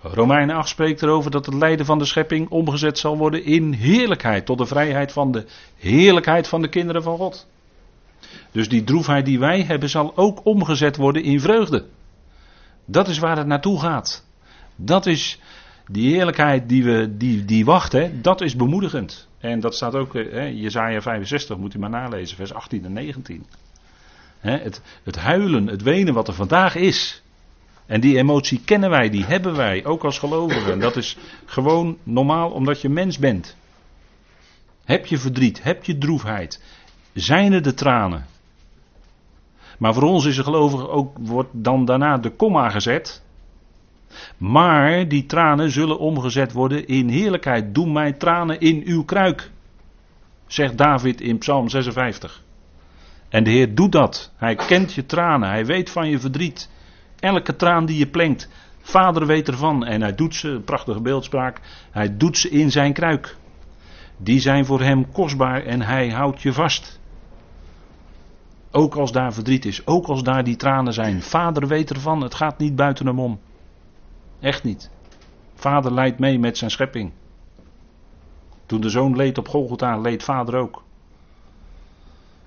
Romeinen 0.00 0.56
8 0.56 0.68
spreekt 0.68 1.02
erover 1.02 1.30
dat 1.30 1.46
het 1.46 1.54
lijden 1.54 1.86
van 1.86 1.98
de 1.98 2.04
schepping 2.04 2.48
omgezet 2.48 2.98
zal 2.98 3.18
worden 3.18 3.44
in 3.44 3.72
heerlijkheid. 3.72 4.46
Tot 4.46 4.58
de 4.58 4.66
vrijheid 4.66 5.12
van 5.12 5.32
de 5.32 5.44
heerlijkheid 5.76 6.48
van 6.48 6.62
de 6.62 6.68
kinderen 6.68 7.02
van 7.02 7.16
God. 7.16 7.46
Dus 8.50 8.68
die 8.68 8.84
droefheid 8.84 9.24
die 9.24 9.38
wij 9.38 9.62
hebben 9.62 9.88
zal 9.88 10.16
ook 10.16 10.44
omgezet 10.44 10.96
worden 10.96 11.22
in 11.22 11.40
vreugde. 11.40 11.86
Dat 12.84 13.08
is 13.08 13.18
waar 13.18 13.36
het 13.36 13.46
naartoe 13.46 13.80
gaat. 13.80 14.24
Dat 14.76 15.06
is 15.06 15.40
die 15.86 16.14
heerlijkheid 16.14 16.68
die, 16.68 16.84
we, 16.84 17.16
die, 17.16 17.44
die 17.44 17.64
wacht, 17.64 17.96
dat 18.22 18.40
is 18.40 18.56
bemoedigend. 18.56 19.28
En 19.38 19.60
dat 19.60 19.74
staat 19.74 19.94
ook, 19.94 20.14
hè, 20.14 20.42
Jezaja 20.42 21.00
65, 21.00 21.56
moet 21.56 21.74
u 21.74 21.78
maar 21.78 21.90
nalezen, 21.90 22.36
vers 22.36 22.54
18 22.54 22.84
en 22.84 22.92
19. 22.92 23.46
Hè, 24.38 24.56
het, 24.56 24.80
het 25.02 25.16
huilen, 25.16 25.66
het 25.66 25.82
wenen 25.82 26.14
wat 26.14 26.28
er 26.28 26.34
vandaag 26.34 26.74
is. 26.74 27.22
En 27.86 28.00
die 28.00 28.18
emotie 28.18 28.60
kennen 28.64 28.90
wij, 28.90 29.10
die 29.10 29.24
hebben 29.24 29.56
wij, 29.56 29.84
ook 29.84 30.04
als 30.04 30.18
gelovigen. 30.18 30.72
En 30.72 30.80
dat 30.80 30.96
is 30.96 31.16
gewoon 31.44 31.98
normaal 32.02 32.50
omdat 32.50 32.80
je 32.80 32.88
mens 32.88 33.18
bent. 33.18 33.56
Heb 34.84 35.06
je 35.06 35.18
verdriet, 35.18 35.62
heb 35.62 35.84
je 35.84 35.98
droefheid, 35.98 36.62
zijn 37.12 37.52
er 37.52 37.62
de 37.62 37.74
tranen. 37.74 38.26
Maar 39.78 39.94
voor 39.94 40.02
ons 40.02 40.24
is 40.24 40.38
er 40.38 40.44
gelovig 40.44 40.88
ook, 40.88 41.16
wordt 41.20 41.50
dan 41.52 41.84
daarna 41.84 42.18
de 42.18 42.30
komma 42.30 42.70
gezet. 42.70 43.22
Maar 44.36 45.08
die 45.08 45.26
tranen 45.26 45.70
zullen 45.70 45.98
omgezet 45.98 46.52
worden 46.52 46.86
in 46.86 47.08
heerlijkheid. 47.08 47.74
Doe 47.74 47.90
mij 47.90 48.12
tranen 48.12 48.60
in 48.60 48.82
uw 48.84 49.04
kruik. 49.04 49.50
Zegt 50.46 50.78
David 50.78 51.20
in 51.20 51.38
Psalm 51.38 51.68
56. 51.68 52.42
En 53.28 53.44
de 53.44 53.50
Heer 53.50 53.74
doet 53.74 53.92
dat. 53.92 54.32
Hij 54.36 54.54
kent 54.54 54.94
je 54.94 55.06
tranen. 55.06 55.48
Hij 55.48 55.66
weet 55.66 55.90
van 55.90 56.08
je 56.08 56.18
verdriet. 56.18 56.70
Elke 57.20 57.56
traan 57.56 57.86
die 57.86 57.98
je 57.98 58.06
plenkt. 58.06 58.48
Vader 58.80 59.26
weet 59.26 59.48
ervan. 59.48 59.84
En 59.84 60.02
hij 60.02 60.14
doet 60.14 60.34
ze, 60.34 60.60
prachtige 60.64 61.00
beeldspraak. 61.00 61.60
Hij 61.90 62.16
doet 62.16 62.38
ze 62.38 62.50
in 62.50 62.70
zijn 62.70 62.92
kruik. 62.92 63.36
Die 64.16 64.40
zijn 64.40 64.64
voor 64.64 64.80
hem 64.80 65.12
kostbaar 65.12 65.62
en 65.64 65.82
hij 65.82 66.10
houdt 66.10 66.42
je 66.42 66.52
vast. 66.52 67.00
Ook 68.76 68.94
als 68.94 69.12
daar 69.12 69.32
verdriet 69.32 69.64
is, 69.64 69.86
ook 69.86 70.06
als 70.06 70.22
daar 70.22 70.44
die 70.44 70.56
tranen 70.56 70.92
zijn. 70.92 71.22
Vader 71.22 71.68
weet 71.68 71.90
ervan, 71.90 72.20
het 72.20 72.34
gaat 72.34 72.58
niet 72.58 72.76
buiten 72.76 73.06
hem 73.06 73.18
om. 73.18 73.40
Echt 74.40 74.64
niet. 74.64 74.90
Vader 75.54 75.92
leidt 75.92 76.18
mee 76.18 76.38
met 76.38 76.58
zijn 76.58 76.70
schepping. 76.70 77.12
Toen 78.66 78.80
de 78.80 78.88
zoon 78.88 79.16
leed 79.16 79.38
op 79.38 79.48
Golgotha, 79.48 79.98
leed 79.98 80.22
vader 80.22 80.56
ook. 80.56 80.82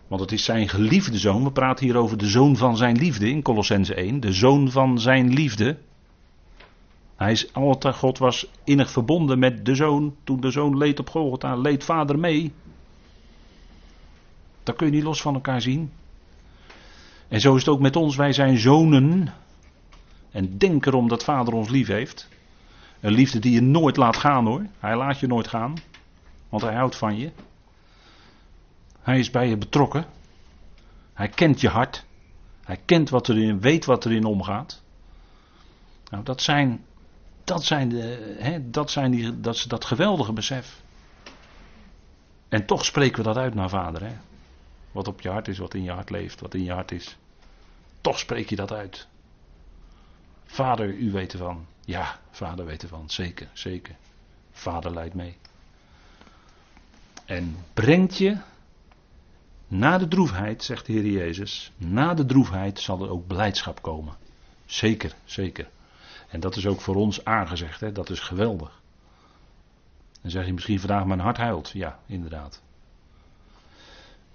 Want 0.08 0.22
het 0.22 0.32
is 0.32 0.44
zijn 0.44 0.70
geliefde 0.70 1.18
zoon. 1.18 1.44
We 1.44 1.52
praten 1.52 1.86
hier 1.86 1.98
over 1.98 2.18
de 2.18 2.28
zoon 2.28 2.56
van 2.56 2.78
zijn 2.78 2.98
liefde 2.98 3.30
in 3.30 3.42
Colossense 3.42 3.96
1. 3.96 4.20
De 4.20 4.34
zoon 4.34 4.72
van 4.72 5.00
zijn 5.00 5.34
liefde. 5.34 5.78
Hij 7.16 7.32
is 7.32 7.54
altijd, 7.54 7.96
God 7.96 8.18
was 8.18 8.52
innig 8.64 8.92
verbonden 8.92 9.40
met 9.40 9.66
de 9.66 9.76
zoon. 9.76 10.16
Toen 10.24 10.40
de 10.40 10.52
zoon 10.52 10.78
leed 10.78 11.00
op 11.00 11.10
Golgotha, 11.10 11.56
leed 11.56 11.84
vader 11.84 12.20
mee. 12.20 12.54
Dat 14.64 14.76
kun 14.76 14.88
je 14.88 14.94
niet 14.94 15.04
los 15.04 15.22
van 15.22 15.34
elkaar 15.34 15.62
zien. 15.62 15.92
En 17.28 17.42
zo 17.42 17.56
is 17.56 17.66
het 17.66 17.70
ook 17.70 17.80
met 17.80 17.96
ons. 17.96 18.16
Wij 18.16 18.34
zijn 18.34 18.58
zonen. 18.58 19.34
En 20.32 20.58
denk 20.58 20.86
erom 20.86 21.08
dat 21.08 21.24
vader 21.24 21.54
ons 21.54 21.70
lief 21.70 21.88
heeft. 21.88 22.28
Een 23.00 23.14
liefde 23.14 23.40
die 23.40 23.54
je 23.54 23.62
nooit 23.62 23.98
laat 23.98 24.18
gaan 24.18 24.46
hoor. 24.46 24.66
Hij 24.80 24.96
laat 24.96 25.20
je 25.20 25.28
nooit 25.28 25.48
gaan. 25.48 25.74
Want 26.50 26.64
hij 26.64 26.76
houdt 26.76 26.96
van 26.96 27.18
je. 27.18 27.32
Hij 29.02 29.20
is 29.20 29.30
bij 29.30 29.50
je 29.50 29.58
betrokken. 29.58 30.06
Hij 31.14 31.28
kent 31.28 31.62
je 31.62 31.70
hart. 31.70 32.06
Hij 32.64 32.80
kent 32.86 33.10
wat 33.10 33.30
erin, 33.30 33.60
weet 33.60 33.86
wat 33.86 34.06
erin 34.06 34.26
omgaat. 34.26 34.82
Nou, 36.10 36.24
dat 36.24 36.42
zijn, 36.42 36.86
dat 37.44 37.64
zijn, 37.64 37.90
de, 37.90 38.36
hè, 38.40 38.70
dat, 38.70 38.92
zijn 38.92 39.12
die, 39.12 39.40
dat, 39.40 39.66
dat 39.68 39.86
geweldige 39.86 40.34
besef. 40.34 40.82
En 42.50 42.66
toch 42.66 42.86
spreken 42.86 43.18
we 43.18 43.24
dat 43.24 43.38
uit 43.38 43.54
naar 43.54 43.70
vader. 43.70 44.04
Hè? 44.04 44.14
Wat 44.98 45.08
op 45.08 45.22
je 45.22 45.30
hart 45.30 45.48
is, 45.48 45.58
wat 45.58 45.74
in 45.74 45.84
je 45.84 45.92
hart 45.92 46.10
leeft, 46.10 46.42
wat 46.42 46.54
in 46.54 46.64
je 46.64 46.72
hart 46.72 46.92
is. 46.92 47.18
Toch 48.02 48.20
spreek 48.20 48.50
je 48.50 48.56
dat 48.56 48.72
uit. 48.72 49.08
Vader, 50.46 50.94
u 50.94 51.12
weet 51.12 51.34
ervan. 51.34 51.66
Ja, 51.86 52.20
vader 52.32 52.66
weet 52.66 52.84
ervan. 52.84 53.10
Zeker, 53.10 53.50
zeker. 53.54 53.96
Vader 54.52 54.94
leidt 54.94 55.14
mee. 55.14 55.38
En 57.26 57.56
brengt 57.74 58.18
je 58.18 58.38
na 59.68 59.98
de 59.98 60.08
droefheid, 60.08 60.64
zegt 60.64 60.86
de 60.86 60.94
Heer 60.94 61.06
Jezus, 61.06 61.72
na 61.78 62.14
de 62.14 62.26
droefheid 62.26 62.80
zal 62.80 63.02
er 63.02 63.10
ook 63.10 63.28
blijdschap 63.28 63.82
komen. 63.82 64.16
Zeker, 64.66 65.16
zeker. 65.26 65.70
En 66.30 66.40
dat 66.40 66.56
is 66.56 66.68
ook 66.68 66.82
voor 66.82 66.96
ons 66.96 67.26
aangezegd, 67.26 67.80
hè? 67.80 67.92
dat 67.92 68.10
is 68.10 68.20
geweldig. 68.20 68.82
Dan 70.22 70.32
zeg 70.32 70.46
je 70.46 70.54
misschien 70.54 70.80
vandaag 70.80 71.06
mijn 71.06 71.20
hart 71.20 71.38
huilt. 71.38 71.70
Ja, 71.70 72.00
inderdaad. 72.06 72.66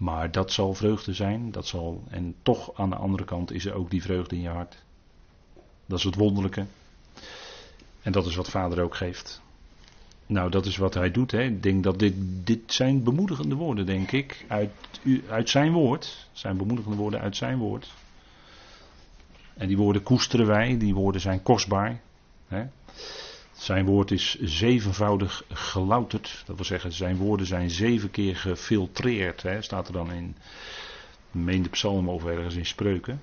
Maar 0.02 0.30
dat 0.30 0.52
zal 0.52 0.74
vreugde 0.74 1.12
zijn, 1.12 1.50
dat 1.50 1.66
zal, 1.66 2.02
en 2.08 2.34
toch 2.42 2.74
aan 2.74 2.90
de 2.90 2.96
andere 2.96 3.24
kant 3.24 3.52
is 3.52 3.64
er 3.64 3.74
ook 3.74 3.90
die 3.90 4.02
vreugde 4.02 4.36
in 4.36 4.42
je 4.42 4.48
hart. 4.48 4.82
Dat 5.86 5.98
is 5.98 6.04
het 6.04 6.14
wonderlijke. 6.14 6.66
En 8.02 8.12
dat 8.12 8.26
is 8.26 8.34
wat 8.34 8.50
vader 8.50 8.82
ook 8.82 8.94
geeft. 8.94 9.42
Nou, 10.26 10.50
dat 10.50 10.66
is 10.66 10.76
wat 10.76 10.94
hij 10.94 11.10
doet. 11.10 11.30
Hè. 11.30 11.42
Ik 11.42 11.62
denk 11.62 11.82
dat 11.82 11.98
dit, 11.98 12.14
dit 12.44 12.72
zijn 12.72 13.02
bemoedigende 13.02 13.54
woorden, 13.54 13.86
denk 13.86 14.12
ik, 14.12 14.44
uit, 14.48 14.70
uit 15.28 15.48
zijn 15.48 15.72
woord. 15.72 16.28
Zijn 16.32 16.56
bemoedigende 16.56 16.96
woorden 16.96 17.20
uit 17.20 17.36
zijn 17.36 17.58
woord. 17.58 17.94
En 19.54 19.68
die 19.68 19.76
woorden 19.76 20.02
koesteren 20.02 20.46
wij, 20.46 20.78
die 20.78 20.94
woorden 20.94 21.20
zijn 21.20 21.42
kostbaar. 21.42 22.00
Hè. 22.48 22.64
Zijn 23.62 23.84
woord 23.84 24.10
is 24.10 24.36
zevenvoudig 24.40 25.44
gelouterd. 25.48 26.42
Dat 26.46 26.56
wil 26.56 26.64
zeggen, 26.64 26.92
zijn 26.92 27.16
woorden 27.16 27.46
zijn 27.46 27.70
zeven 27.70 28.10
keer 28.10 28.36
gefiltreerd. 28.36 29.42
Hè. 29.42 29.62
Staat 29.62 29.86
er 29.86 29.92
dan 29.92 30.12
in, 30.12 30.36
meen 31.30 31.62
de 31.62 31.68
psalm 31.68 32.10
over 32.10 32.30
ergens 32.30 32.54
in 32.54 32.66
spreuken. 32.66 33.22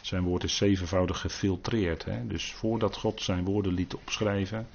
Zijn 0.00 0.22
woord 0.22 0.44
is 0.44 0.56
zevenvoudig 0.56 1.20
gefiltreerd. 1.20 2.04
Hè? 2.04 2.26
Dus 2.26 2.52
voordat 2.52 2.96
God 2.96 3.22
zijn 3.22 3.44
woorden 3.44 3.72
liet 3.72 3.94
opschrijven, 3.94 4.66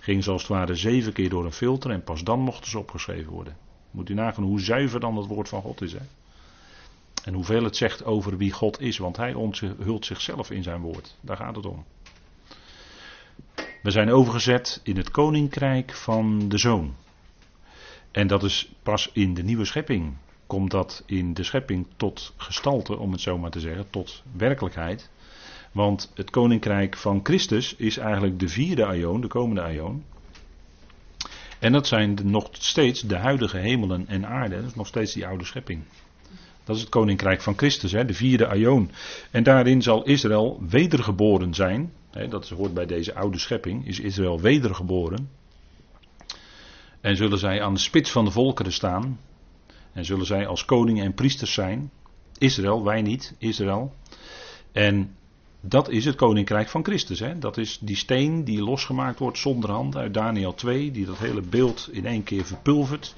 ging 0.00 0.24
ze 0.24 0.30
als 0.30 0.42
het 0.42 0.50
ware 0.50 0.74
zeven 0.74 1.12
keer 1.12 1.28
door 1.28 1.44
een 1.44 1.52
filter 1.52 1.90
en 1.90 2.04
pas 2.04 2.22
dan 2.22 2.40
mochten 2.40 2.70
ze 2.70 2.78
opgeschreven 2.78 3.32
worden. 3.32 3.56
Moet 3.90 4.08
u 4.08 4.14
nagaan 4.14 4.44
hoe 4.44 4.60
zuiver 4.60 5.00
dan 5.00 5.16
het 5.16 5.26
woord 5.26 5.48
van 5.48 5.62
God 5.62 5.82
is. 5.82 5.92
Hè? 5.92 6.06
En 7.24 7.34
hoeveel 7.34 7.64
het 7.64 7.76
zegt 7.76 8.04
over 8.04 8.36
wie 8.36 8.52
God 8.52 8.80
is, 8.80 8.98
want 8.98 9.16
hij 9.16 9.34
onthult 9.34 10.06
zichzelf 10.06 10.50
in 10.50 10.62
zijn 10.62 10.80
woord. 10.80 11.16
Daar 11.20 11.36
gaat 11.36 11.56
het 11.56 11.66
om. 11.66 11.84
We 13.82 13.90
zijn 13.90 14.10
overgezet 14.10 14.80
in 14.82 14.96
het 14.96 15.10
koninkrijk 15.10 15.92
van 15.94 16.48
de 16.48 16.58
zoon. 16.58 16.94
En 18.10 18.26
dat 18.26 18.42
is 18.42 18.72
pas 18.82 19.10
in 19.12 19.34
de 19.34 19.42
nieuwe 19.42 19.64
schepping 19.64 20.16
komt 20.50 20.70
dat 20.70 21.02
in 21.06 21.34
de 21.34 21.42
schepping 21.42 21.86
tot 21.96 22.32
gestalte, 22.36 22.98
om 22.98 23.12
het 23.12 23.20
zo 23.20 23.38
maar 23.38 23.50
te 23.50 23.60
zeggen, 23.60 23.90
tot 23.90 24.22
werkelijkheid. 24.36 25.10
Want 25.72 26.12
het 26.14 26.30
koninkrijk 26.30 26.96
van 26.96 27.20
Christus 27.22 27.74
is 27.76 27.96
eigenlijk 27.96 28.38
de 28.38 28.48
vierde 28.48 28.84
aion, 28.84 29.20
de 29.20 29.26
komende 29.26 29.62
aion. 29.62 30.04
En 31.58 31.72
dat 31.72 31.86
zijn 31.86 32.18
nog 32.22 32.48
steeds 32.52 33.00
de 33.00 33.16
huidige 33.16 33.56
hemelen 33.56 34.08
en 34.08 34.26
aarde. 34.26 34.56
Dat 34.56 34.64
is 34.64 34.74
nog 34.74 34.86
steeds 34.86 35.12
die 35.12 35.26
oude 35.26 35.44
schepping. 35.44 35.82
Dat 36.64 36.76
is 36.76 36.82
het 36.82 36.90
koninkrijk 36.90 37.40
van 37.40 37.56
Christus, 37.56 37.92
hè, 37.92 38.04
de 38.04 38.14
vierde 38.14 38.46
aion. 38.46 38.90
En 39.30 39.42
daarin 39.42 39.82
zal 39.82 40.04
Israël 40.04 40.60
wedergeboren 40.68 41.54
zijn. 41.54 41.92
Dat 42.10 42.48
hoort 42.48 42.74
bij 42.74 42.86
deze 42.86 43.14
oude 43.14 43.38
schepping. 43.38 43.86
Is 43.86 44.00
Israël 44.00 44.40
wedergeboren. 44.40 45.30
En 47.00 47.16
zullen 47.16 47.38
zij 47.38 47.62
aan 47.62 47.74
de 47.74 47.80
spits 47.80 48.10
van 48.10 48.24
de 48.24 48.30
volkeren 48.30 48.72
staan. 48.72 49.20
En 49.92 50.04
zullen 50.04 50.26
zij 50.26 50.46
als 50.46 50.64
koning 50.64 51.00
en 51.00 51.14
priesters 51.14 51.52
zijn. 51.52 51.90
Israël, 52.38 52.84
wij 52.84 53.02
niet, 53.02 53.34
Israël. 53.38 53.94
En 54.72 55.16
dat 55.60 55.88
is 55.88 56.04
het 56.04 56.16
koninkrijk 56.16 56.68
van 56.68 56.84
Christus. 56.84 57.22
Dat 57.38 57.56
is 57.56 57.78
die 57.80 57.96
steen 57.96 58.44
die 58.44 58.62
losgemaakt 58.62 59.18
wordt 59.18 59.38
zonder 59.38 59.70
hand 59.70 59.96
uit 59.96 60.14
Daniel 60.14 60.54
2, 60.54 60.90
die 60.90 61.06
dat 61.06 61.18
hele 61.18 61.40
beeld 61.40 61.88
in 61.92 62.06
één 62.06 62.22
keer 62.22 62.44
verpulvert. 62.44 63.14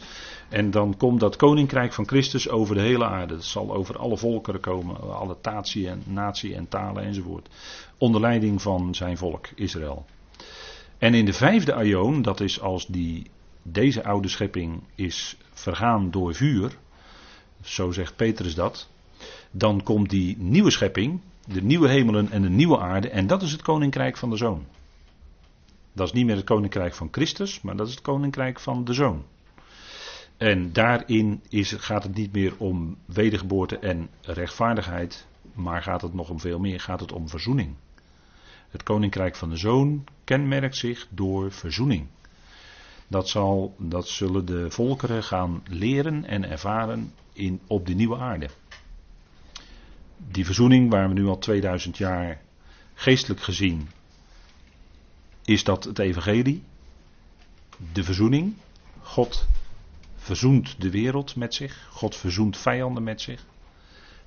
En 0.53 0.71
dan 0.71 0.97
komt 0.97 1.21
dat 1.21 1.37
koninkrijk 1.37 1.93
van 1.93 2.09
Christus 2.09 2.49
over 2.49 2.75
de 2.75 2.81
hele 2.81 3.05
aarde. 3.05 3.35
Dat 3.35 3.45
zal 3.45 3.75
over 3.75 3.99
alle 3.99 4.17
volkeren 4.17 4.61
komen, 4.61 5.17
alle 5.19 5.37
tatie 5.41 5.89
en 5.89 6.03
natie 6.07 6.55
en 6.55 6.69
talen 6.69 7.03
enzovoort. 7.03 7.49
Onder 7.99 8.21
leiding 8.21 8.63
van 8.63 8.95
zijn 8.95 9.17
volk, 9.17 9.49
Israël. 9.55 10.05
En 10.99 11.15
in 11.15 11.25
de 11.25 11.33
vijfde 11.33 11.75
aion, 11.75 12.23
dat 12.23 12.41
is 12.41 12.61
als 12.61 12.87
die, 12.87 13.31
deze 13.63 14.05
oude 14.05 14.29
schepping 14.29 14.83
is 14.95 15.37
vergaan 15.53 16.11
door 16.11 16.35
vuur, 16.35 16.79
zo 17.63 17.91
zegt 17.91 18.17
Petrus 18.17 18.55
dat, 18.55 18.89
dan 19.51 19.83
komt 19.83 20.11
die 20.11 20.37
nieuwe 20.39 20.71
schepping, 20.71 21.21
de 21.47 21.63
nieuwe 21.63 21.89
hemelen 21.89 22.31
en 22.31 22.43
de 22.43 22.51
nieuwe 22.51 22.79
aarde, 22.79 23.09
en 23.09 23.27
dat 23.27 23.43
is 23.43 23.53
het 23.53 23.63
koninkrijk 23.63 24.17
van 24.17 24.31
de 24.31 24.37
zoon. 24.37 24.67
Dat 25.93 26.07
is 26.07 26.13
niet 26.13 26.27
meer 26.27 26.37
het 26.37 26.45
koninkrijk 26.45 26.95
van 26.95 27.09
Christus, 27.11 27.61
maar 27.61 27.77
dat 27.77 27.87
is 27.87 27.95
het 27.95 28.03
koninkrijk 28.03 28.61
van 28.61 28.85
de 28.85 28.93
zoon. 28.93 29.25
En 30.43 30.73
daarin 30.73 31.43
is, 31.49 31.73
gaat 31.73 32.03
het 32.03 32.15
niet 32.15 32.33
meer 32.33 32.57
om 32.57 32.97
wedergeboorte 33.05 33.79
en 33.79 34.09
rechtvaardigheid, 34.21 35.27
maar 35.55 35.83
gaat 35.83 36.03
het 36.03 36.15
nog 36.15 36.31
om 36.31 36.41
veel 36.41 36.59
meer, 36.59 36.81
gaat 36.81 37.01
het 37.01 37.13
om 37.13 37.29
verzoening. 37.29 37.75
Het 38.71 38.83
koninkrijk 38.83 39.37
van 39.37 39.51
de 39.51 39.57
zoon 39.57 40.05
kenmerkt 40.25 40.77
zich 40.77 41.07
door 41.11 41.53
verzoening. 41.53 42.07
Dat, 43.09 43.29
zal, 43.29 43.75
dat 43.79 44.09
zullen 44.09 44.45
de 44.45 44.71
volkeren 44.71 45.23
gaan 45.23 45.63
leren 45.69 46.25
en 46.25 46.51
ervaren 46.51 47.13
in, 47.33 47.61
op 47.67 47.87
de 47.87 47.95
nieuwe 47.95 48.17
aarde. 48.17 48.49
Die 50.17 50.45
verzoening 50.45 50.91
waar 50.91 51.09
we 51.09 51.15
nu 51.15 51.27
al 51.27 51.39
2000 51.39 51.99
jaar 51.99 52.41
geestelijk 52.95 53.41
gezien 53.41 53.89
is 55.45 55.65
dat 55.65 55.85
het 55.85 55.99
evangelie, 55.99 56.63
de 57.93 58.05
verzoening. 58.05 58.55
God 59.01 59.47
verzoent 60.23 60.81
de 60.81 60.91
wereld 60.91 61.37
met 61.37 61.55
zich. 61.55 61.89
God 61.91 62.17
verzoent 62.17 62.57
vijanden 62.57 63.03
met 63.03 63.21
zich. 63.21 63.45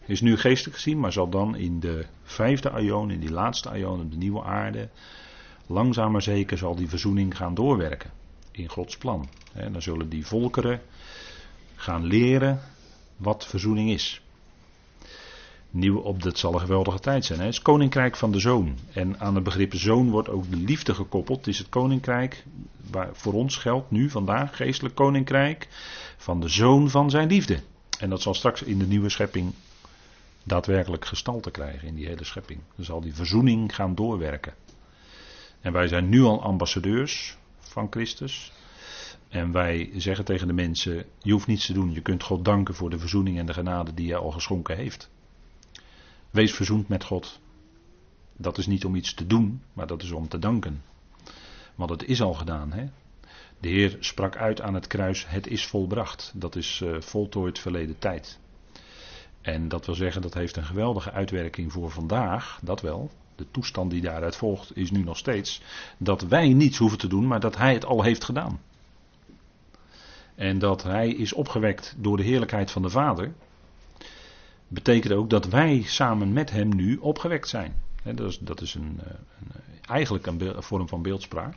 Is 0.05 0.21
nu 0.21 0.37
geestelijk 0.37 0.75
gezien, 0.75 0.99
maar 0.99 1.11
zal 1.11 1.29
dan 1.29 1.55
in 1.55 1.79
de 1.79 2.05
vijfde 2.23 2.69
aion, 2.69 3.11
in 3.11 3.19
die 3.19 3.31
laatste 3.31 3.69
aion, 3.69 4.09
de 4.09 4.17
nieuwe 4.17 4.43
aarde, 4.43 4.89
langzaam 5.67 6.11
maar 6.11 6.21
zeker 6.21 6.57
zal 6.57 6.75
die 6.75 6.89
verzoening 6.89 7.37
gaan 7.37 7.53
doorwerken. 7.53 8.11
In 8.51 8.69
Gods 8.69 8.97
plan. 8.97 9.29
Dan 9.53 9.81
zullen 9.81 10.09
die 10.09 10.25
volkeren 10.25 10.81
gaan 11.75 12.05
leren 12.05 12.59
wat 13.17 13.45
verzoening 13.45 13.89
is. 13.89 14.21
Nieuw 15.75 15.97
op, 15.97 16.23
dat 16.23 16.37
zal 16.37 16.53
een 16.53 16.59
geweldige 16.59 16.99
tijd 16.99 17.25
zijn. 17.25 17.39
Hè? 17.39 17.45
Het 17.45 17.53
is 17.53 17.61
koninkrijk 17.61 18.15
van 18.15 18.31
de 18.31 18.39
zoon. 18.39 18.77
En 18.93 19.19
aan 19.19 19.35
het 19.35 19.43
begrip 19.43 19.73
zoon 19.73 20.09
wordt 20.09 20.29
ook 20.29 20.49
de 20.49 20.57
liefde 20.57 20.93
gekoppeld. 20.93 21.37
Het 21.37 21.47
is 21.47 21.57
het 21.57 21.69
koninkrijk, 21.69 22.45
waar 22.91 23.09
voor 23.13 23.33
ons 23.33 23.57
geldt 23.57 23.91
nu 23.91 24.09
vandaag, 24.09 24.55
geestelijk 24.55 24.95
koninkrijk, 24.95 25.67
van 26.17 26.39
de 26.39 26.47
zoon 26.47 26.89
van 26.89 27.09
zijn 27.09 27.27
liefde. 27.27 27.59
En 27.99 28.09
dat 28.09 28.21
zal 28.21 28.33
straks 28.33 28.63
in 28.63 28.79
de 28.79 28.85
nieuwe 28.85 29.09
schepping 29.09 29.53
daadwerkelijk 30.43 31.05
gestalte 31.05 31.51
krijgen 31.51 31.87
in 31.87 31.95
die 31.95 32.07
hele 32.07 32.23
schepping. 32.23 32.59
Dan 32.75 32.85
zal 32.85 33.01
die 33.01 33.15
verzoening 33.15 33.75
gaan 33.75 33.95
doorwerken. 33.95 34.53
En 35.61 35.71
wij 35.71 35.87
zijn 35.87 36.09
nu 36.09 36.21
al 36.21 36.43
ambassadeurs 36.43 37.37
van 37.59 37.87
Christus. 37.89 38.51
En 39.29 39.51
wij 39.51 39.89
zeggen 39.95 40.25
tegen 40.25 40.47
de 40.47 40.53
mensen: 40.53 41.05
je 41.21 41.31
hoeft 41.31 41.47
niets 41.47 41.65
te 41.65 41.73
doen, 41.73 41.91
je 41.91 42.01
kunt 42.01 42.23
God 42.23 42.45
danken 42.45 42.75
voor 42.75 42.89
de 42.89 42.99
verzoening 42.99 43.37
en 43.37 43.45
de 43.45 43.53
genade 43.53 43.93
die 43.93 44.09
hij 44.09 44.19
al 44.19 44.31
geschonken 44.31 44.75
heeft. 44.75 45.09
Wees 46.35 46.53
verzoend 46.53 46.87
met 46.87 47.03
God. 47.03 47.39
Dat 48.37 48.57
is 48.57 48.67
niet 48.67 48.85
om 48.85 48.95
iets 48.95 49.13
te 49.13 49.27
doen, 49.27 49.61
maar 49.73 49.87
dat 49.87 50.03
is 50.03 50.11
om 50.11 50.27
te 50.27 50.39
danken. 50.39 50.83
Want 51.75 51.89
het 51.89 52.05
is 52.05 52.21
al 52.21 52.33
gedaan. 52.33 52.71
Hè? 52.71 52.85
De 53.59 53.67
Heer 53.67 53.97
sprak 53.99 54.37
uit 54.37 54.61
aan 54.61 54.73
het 54.73 54.87
kruis: 54.87 55.27
Het 55.27 55.47
is 55.47 55.65
volbracht. 55.65 56.31
Dat 56.35 56.55
is 56.55 56.81
uh, 56.83 57.01
voltooid 57.01 57.59
verleden 57.59 57.99
tijd. 57.99 58.39
En 59.41 59.67
dat 59.67 59.85
wil 59.85 59.95
zeggen, 59.95 60.21
dat 60.21 60.33
heeft 60.33 60.55
een 60.57 60.65
geweldige 60.65 61.11
uitwerking 61.11 61.71
voor 61.71 61.91
vandaag, 61.91 62.59
dat 62.63 62.81
wel. 62.81 63.11
De 63.35 63.51
toestand 63.51 63.91
die 63.91 64.01
daaruit 64.01 64.35
volgt 64.35 64.77
is 64.77 64.91
nu 64.91 65.03
nog 65.03 65.17
steeds 65.17 65.61
dat 65.97 66.21
wij 66.21 66.53
niets 66.53 66.77
hoeven 66.77 66.97
te 66.97 67.07
doen, 67.07 67.27
maar 67.27 67.39
dat 67.39 67.57
Hij 67.57 67.73
het 67.73 67.85
al 67.85 68.03
heeft 68.03 68.23
gedaan. 68.23 68.61
En 70.35 70.59
dat 70.59 70.83
Hij 70.83 71.09
is 71.09 71.33
opgewekt 71.33 71.95
door 71.97 72.17
de 72.17 72.23
heerlijkheid 72.23 72.71
van 72.71 72.81
de 72.81 72.89
Vader 72.89 73.33
betekent 74.75 75.13
ook 75.13 75.29
dat 75.29 75.47
wij 75.47 75.81
samen 75.85 76.33
met 76.33 76.51
hem 76.51 76.75
nu 76.75 76.97
opgewekt 76.97 77.47
zijn. 77.47 77.73
dat 78.03 78.19
is, 78.19 78.39
dat 78.39 78.61
is 78.61 78.73
een, 78.73 78.99
eh, 79.03 79.11
een, 79.39 79.51
eigenlijk 79.87 80.25
een, 80.25 80.53
vorm 80.57 80.87
van 80.87 81.01
beeldspraak. 81.01 81.55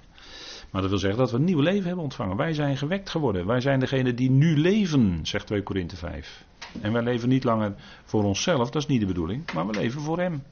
Maar 0.70 0.80
dat 0.80 0.90
wil 0.90 0.98
zeggen 0.98 1.18
dat 1.18 1.30
we 1.30 1.36
een 1.36 1.44
nieuw 1.44 1.60
leven 1.60 1.86
hebben 1.86 2.04
ontvangen. 2.04 2.36
Wij 2.36 2.52
zijn 2.52 2.76
gewekt 2.76 3.10
geworden. 3.10 3.46
Wij 3.46 3.60
zijn 3.60 3.80
degene 3.80 4.14
die 4.14 4.30
nu 4.30 4.58
leven, 4.58 5.20
zegt 5.22 5.46
2 5.46 5.62
Korinthe 5.62 5.96
5. 5.96 6.44
En 6.80 6.92
wij 6.92 7.02
leven 7.02 7.28
niet 7.28 7.44
langer 7.44 7.74
voor 8.04 8.24
onszelf, 8.24 8.70
dat 8.70 8.82
is 8.82 8.88
niet 8.88 9.00
de 9.00 9.06
bedoeling, 9.06 9.52
maar 9.52 9.66
we 9.66 9.72
leven 9.72 10.00
voor 10.00 10.18
Hem. 10.18 10.42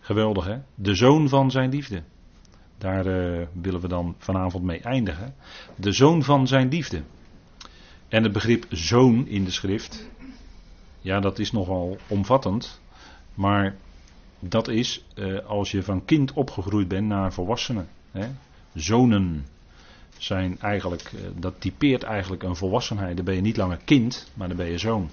Geweldig 0.00 0.44
hè? 0.44 0.58
De 0.74 0.94
zoon 0.94 1.28
van 1.28 1.50
zijn 1.50 1.70
liefde. 1.70 2.02
Daar 2.78 3.06
uh, 3.06 3.46
willen 3.52 3.80
we 3.80 3.88
dan 3.88 4.14
vanavond 4.18 4.64
mee 4.64 4.80
eindigen. 4.80 5.34
De 5.76 5.92
zoon 5.92 6.22
van 6.22 6.46
zijn 6.46 6.68
liefde. 6.68 7.02
En 8.08 8.22
het 8.22 8.32
begrip 8.32 8.66
zoon 8.70 9.26
in 9.26 9.44
de 9.44 9.50
schrift, 9.50 10.08
ja, 11.06 11.20
dat 11.20 11.38
is 11.38 11.52
nogal 11.52 11.96
omvattend. 12.06 12.80
Maar 13.34 13.76
dat 14.38 14.68
is 14.68 15.04
uh, 15.14 15.38
als 15.46 15.70
je 15.70 15.82
van 15.82 16.04
kind 16.04 16.32
opgegroeid 16.32 16.88
bent 16.88 17.06
naar 17.06 17.32
volwassenen. 17.32 17.88
Hè? 18.10 18.28
Zonen 18.74 19.46
zijn 20.18 20.60
eigenlijk, 20.60 21.12
uh, 21.14 21.20
dat 21.34 21.60
typeert 21.60 22.02
eigenlijk 22.02 22.42
een 22.42 22.56
volwassenheid. 22.56 23.16
Dan 23.16 23.24
ben 23.24 23.34
je 23.34 23.40
niet 23.40 23.56
langer 23.56 23.78
kind, 23.84 24.30
maar 24.34 24.48
dan 24.48 24.56
ben 24.56 24.66
je 24.66 24.78
zoon. 24.78 25.10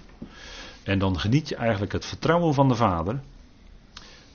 En 0.84 0.99
dan 0.99 1.19
geniet 1.19 1.49
je 1.49 1.56
eigenlijk 1.56 1.91
het 1.91 2.06
vertrouwen 2.06 2.53
van 2.53 2.67
de 2.67 2.75
vader. 2.75 3.21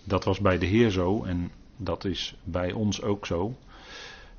Dat 0.05 0.25
was 0.25 0.41
bij 0.41 0.59
de 0.59 0.67
Heer 0.67 0.91
zo 0.91 1.25
en 1.25 1.51
dat 1.77 2.05
is 2.05 2.37
bij 2.45 2.73
ons 2.73 3.03
ook 3.03 3.27
zo. 3.27 3.57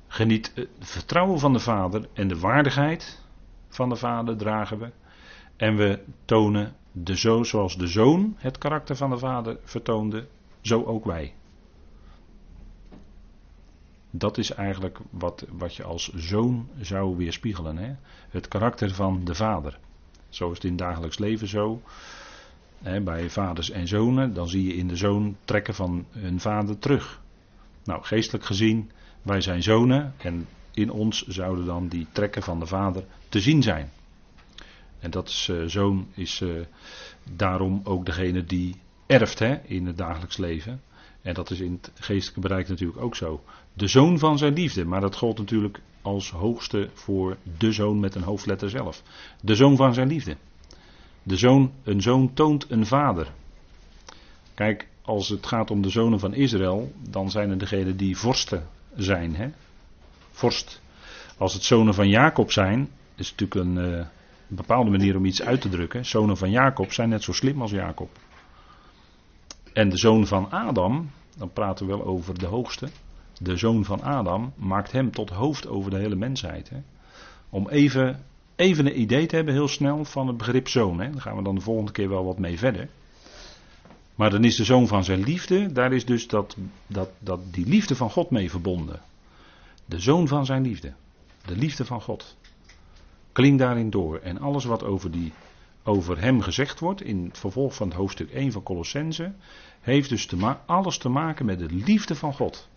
Geniet 0.08 0.52
het 0.54 0.68
vertrouwen 0.78 1.38
van 1.38 1.52
de 1.52 1.58
vader 1.58 2.08
en 2.12 2.28
de 2.28 2.38
waardigheid 2.38 3.22
van 3.68 3.88
de 3.88 3.96
vader 3.96 4.36
dragen 4.36 4.78
we. 4.78 4.90
En 5.56 5.76
we 5.76 5.98
tonen 6.24 6.74
de 6.92 7.14
zoon, 7.14 7.46
zoals 7.46 7.76
de 7.76 7.86
zoon 7.86 8.34
het 8.38 8.58
karakter 8.58 8.96
van 8.96 9.10
de 9.10 9.18
vader 9.18 9.58
vertoonde, 9.64 10.26
zo 10.60 10.84
ook 10.84 11.04
wij. 11.04 11.34
Dat 14.10 14.38
is 14.38 14.50
eigenlijk 14.50 14.98
wat, 15.10 15.46
wat 15.50 15.74
je 15.74 15.82
als 15.82 16.12
zoon 16.14 16.68
zou 16.80 17.16
weerspiegelen. 17.16 17.76
Hè? 17.76 17.94
Het 18.30 18.48
karakter 18.48 18.94
van 18.94 19.24
de 19.24 19.34
vader. 19.34 19.78
Zo 20.28 20.48
is 20.48 20.54
het 20.54 20.64
in 20.64 20.70
het 20.70 20.78
dagelijks 20.78 21.18
leven 21.18 21.48
zo. 21.48 21.82
Hè, 22.78 23.00
bij 23.00 23.30
vaders 23.30 23.70
en 23.70 23.88
zonen, 23.88 24.34
dan 24.34 24.48
zie 24.48 24.64
je 24.64 24.74
in 24.74 24.88
de 24.88 24.96
zoon 24.96 25.36
trekken 25.44 25.74
van 25.74 26.06
hun 26.10 26.40
vader 26.40 26.78
terug. 26.78 27.20
Nou, 27.84 28.02
geestelijk 28.02 28.44
gezien, 28.44 28.90
wij 29.22 29.40
zijn 29.40 29.62
zonen 29.62 30.14
en 30.16 30.48
in 30.70 30.90
ons 30.90 31.26
zouden 31.26 31.64
dan 31.64 31.88
die 31.88 32.06
trekken 32.12 32.42
van 32.42 32.60
de 32.60 32.66
vader 32.66 33.04
te 33.28 33.40
zien 33.40 33.62
zijn. 33.62 33.90
En 35.00 35.10
dat 35.10 35.28
is, 35.28 35.48
uh, 35.50 35.66
zoon 35.66 36.06
is 36.14 36.40
uh, 36.40 36.60
daarom 37.36 37.80
ook 37.84 38.06
degene 38.06 38.44
die 38.44 38.76
erft 39.06 39.38
hè, 39.38 39.54
in 39.64 39.86
het 39.86 39.98
dagelijks 39.98 40.36
leven. 40.36 40.80
En 41.22 41.34
dat 41.34 41.50
is 41.50 41.60
in 41.60 41.78
het 41.80 41.90
geestelijke 41.94 42.40
bereik 42.40 42.68
natuurlijk 42.68 43.00
ook 43.00 43.16
zo. 43.16 43.42
De 43.72 43.86
zoon 43.86 44.18
van 44.18 44.38
zijn 44.38 44.52
liefde, 44.52 44.84
maar 44.84 45.00
dat 45.00 45.16
gold 45.16 45.38
natuurlijk 45.38 45.80
als 46.02 46.30
hoogste 46.30 46.88
voor 46.94 47.36
de 47.58 47.72
zoon 47.72 48.00
met 48.00 48.14
een 48.14 48.22
hoofdletter 48.22 48.70
zelf. 48.70 49.02
De 49.40 49.54
zoon 49.54 49.76
van 49.76 49.94
zijn 49.94 50.08
liefde. 50.08 50.36
De 51.22 51.36
zoon, 51.36 51.72
een 51.82 52.02
zoon 52.02 52.34
toont 52.34 52.70
een 52.70 52.86
vader. 52.86 53.32
Kijk, 54.54 54.88
als 55.02 55.28
het 55.28 55.46
gaat 55.46 55.70
om 55.70 55.82
de 55.82 55.88
zonen 55.88 56.20
van 56.20 56.34
Israël, 56.34 56.92
dan 57.08 57.30
zijn 57.30 57.50
er 57.50 57.58
degenen 57.58 57.96
die 57.96 58.16
vorsten 58.16 58.68
zijn. 58.96 59.36
Hè? 59.36 59.48
Vorst. 60.30 60.80
Als 61.36 61.54
het 61.54 61.62
zonen 61.62 61.94
van 61.94 62.08
Jacob 62.08 62.52
zijn, 62.52 62.88
is 63.14 63.28
het 63.30 63.40
natuurlijk 63.40 63.76
een, 63.76 63.84
een 63.84 64.06
bepaalde 64.56 64.90
manier 64.90 65.16
om 65.16 65.24
iets 65.24 65.42
uit 65.42 65.60
te 65.60 65.68
drukken. 65.68 66.06
Zonen 66.06 66.36
van 66.36 66.50
Jacob 66.50 66.92
zijn 66.92 67.08
net 67.08 67.22
zo 67.22 67.32
slim 67.32 67.60
als 67.60 67.70
Jacob. 67.70 68.10
En 69.72 69.88
de 69.88 69.96
zoon 69.96 70.26
van 70.26 70.50
Adam, 70.50 71.10
dan 71.36 71.52
praten 71.52 71.86
we 71.86 71.96
wel 71.96 72.04
over 72.04 72.38
de 72.38 72.46
hoogste. 72.46 72.88
De 73.38 73.56
zoon 73.56 73.84
van 73.84 74.02
Adam 74.02 74.52
maakt 74.56 74.92
hem 74.92 75.10
tot 75.10 75.30
hoofd 75.30 75.68
over 75.68 75.90
de 75.90 75.98
hele 75.98 76.16
mensheid. 76.16 76.70
Hè. 76.70 76.78
Om 77.50 77.68
even, 77.68 78.24
even 78.56 78.86
een 78.86 79.00
idee 79.00 79.26
te 79.26 79.36
hebben, 79.36 79.54
heel 79.54 79.68
snel, 79.68 80.04
van 80.04 80.26
het 80.26 80.36
begrip 80.36 80.68
zoon. 80.68 81.00
Hè. 81.00 81.10
Daar 81.10 81.20
gaan 81.20 81.36
we 81.36 81.42
dan 81.42 81.54
de 81.54 81.60
volgende 81.60 81.92
keer 81.92 82.08
wel 82.08 82.24
wat 82.24 82.38
mee 82.38 82.58
verder. 82.58 82.88
Maar 84.14 84.30
dan 84.30 84.44
is 84.44 84.56
de 84.56 84.64
zoon 84.64 84.86
van 84.86 85.04
zijn 85.04 85.22
liefde, 85.22 85.72
daar 85.72 85.92
is 85.92 86.04
dus 86.04 86.28
dat, 86.28 86.56
dat, 86.86 87.10
dat, 87.18 87.40
die 87.50 87.66
liefde 87.66 87.96
van 87.96 88.10
God 88.10 88.30
mee 88.30 88.50
verbonden. 88.50 89.00
De 89.84 89.98
zoon 89.98 90.28
van 90.28 90.46
zijn 90.46 90.62
liefde. 90.62 90.92
De 91.46 91.56
liefde 91.56 91.84
van 91.84 92.00
God 92.00 92.36
klinkt 93.32 93.58
daarin 93.58 93.90
door. 93.90 94.18
En 94.18 94.40
alles 94.40 94.64
wat 94.64 94.84
over, 94.84 95.10
die, 95.10 95.32
over 95.84 96.20
hem 96.20 96.40
gezegd 96.40 96.80
wordt 96.80 97.02
in 97.02 97.24
het 97.24 97.38
vervolg 97.38 97.74
van 97.74 97.88
het 97.88 97.96
hoofdstuk 97.96 98.30
1 98.30 98.52
van 98.52 98.62
Colossense, 98.62 99.32
heeft 99.80 100.08
dus 100.08 100.26
te 100.26 100.56
alles 100.66 100.98
te 100.98 101.08
maken 101.08 101.46
met 101.46 101.58
de 101.58 101.68
liefde 101.70 102.14
van 102.14 102.32
God. 102.32 102.68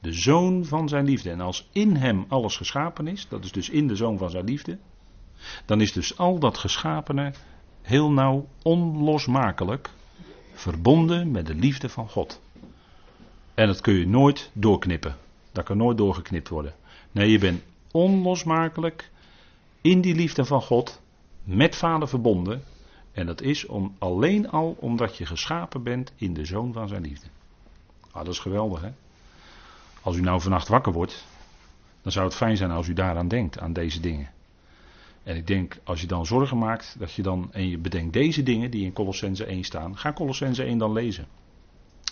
De 0.00 0.12
zoon 0.12 0.64
van 0.64 0.88
zijn 0.88 1.04
liefde. 1.04 1.30
En 1.30 1.40
als 1.40 1.68
in 1.72 1.96
hem 1.96 2.24
alles 2.28 2.56
geschapen 2.56 3.06
is, 3.06 3.28
dat 3.28 3.44
is 3.44 3.52
dus 3.52 3.68
in 3.68 3.86
de 3.88 3.96
zoon 3.96 4.18
van 4.18 4.30
zijn 4.30 4.44
liefde, 4.44 4.78
dan 5.64 5.80
is 5.80 5.92
dus 5.92 6.18
al 6.18 6.38
dat 6.38 6.58
geschapene 6.58 7.32
heel 7.82 8.10
nauw 8.10 8.48
onlosmakelijk 8.62 9.90
verbonden 10.52 11.30
met 11.30 11.46
de 11.46 11.54
liefde 11.54 11.88
van 11.88 12.08
God. 12.08 12.40
En 13.54 13.66
dat 13.66 13.80
kun 13.80 13.94
je 13.94 14.06
nooit 14.06 14.50
doorknippen. 14.52 15.16
Dat 15.52 15.64
kan 15.64 15.76
nooit 15.76 15.96
doorgeknipt 15.96 16.48
worden. 16.48 16.74
Nee, 17.12 17.30
je 17.30 17.38
bent 17.38 17.62
onlosmakelijk 17.92 19.10
in 19.80 20.00
die 20.00 20.14
liefde 20.14 20.44
van 20.44 20.62
God 20.62 21.00
met 21.44 21.76
Vader 21.76 22.08
verbonden. 22.08 22.62
En 23.12 23.26
dat 23.26 23.40
is 23.40 23.66
om, 23.66 23.94
alleen 23.98 24.50
al 24.50 24.76
omdat 24.80 25.16
je 25.16 25.26
geschapen 25.26 25.82
bent 25.82 26.12
in 26.16 26.34
de 26.34 26.44
zoon 26.44 26.72
van 26.72 26.88
zijn 26.88 27.02
liefde. 27.02 27.26
Ah, 28.10 28.24
dat 28.24 28.32
is 28.32 28.38
geweldig 28.38 28.80
hè. 28.80 28.90
Als 30.02 30.16
u 30.16 30.20
nou 30.20 30.40
vannacht 30.40 30.68
wakker 30.68 30.92
wordt, 30.92 31.26
dan 32.02 32.12
zou 32.12 32.26
het 32.26 32.34
fijn 32.34 32.56
zijn 32.56 32.70
als 32.70 32.88
u 32.88 32.92
daaraan 32.92 33.28
denkt, 33.28 33.58
aan 33.58 33.72
deze 33.72 34.00
dingen. 34.00 34.30
En 35.22 35.36
ik 35.36 35.46
denk, 35.46 35.76
als 35.84 36.00
je 36.00 36.06
dan 36.06 36.26
zorgen 36.26 36.58
maakt, 36.58 36.96
dat 36.98 37.12
je 37.12 37.22
dan, 37.22 37.48
en 37.52 37.68
je 37.68 37.78
bedenkt 37.78 38.12
deze 38.12 38.42
dingen 38.42 38.70
die 38.70 38.84
in 38.84 38.92
Colossense 38.92 39.44
1 39.44 39.64
staan, 39.64 39.96
ga 39.96 40.12
Colossense 40.12 40.62
1 40.62 40.78
dan 40.78 40.92
lezen. 40.92 41.26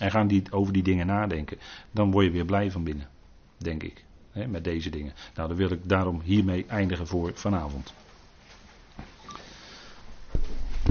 En 0.01 0.11
ga 0.11 0.25
die, 0.25 0.43
over 0.51 0.73
die 0.73 0.83
dingen 0.83 1.07
nadenken. 1.07 1.59
Dan 1.91 2.11
word 2.11 2.25
je 2.25 2.31
weer 2.31 2.45
blij 2.45 2.71
van 2.71 2.85
binnen, 2.85 3.09
denk 3.59 3.83
ik 3.83 4.05
met 4.49 4.65
deze 4.65 4.91
dingen. 4.91 5.13
Nou, 5.35 5.49
dan 5.49 5.57
wil 5.57 5.71
ik 5.71 5.89
daarom 5.89 6.21
hiermee 6.21 6.65
eindigen 6.69 7.07
voor 7.07 7.31
vanavond. 7.35 7.93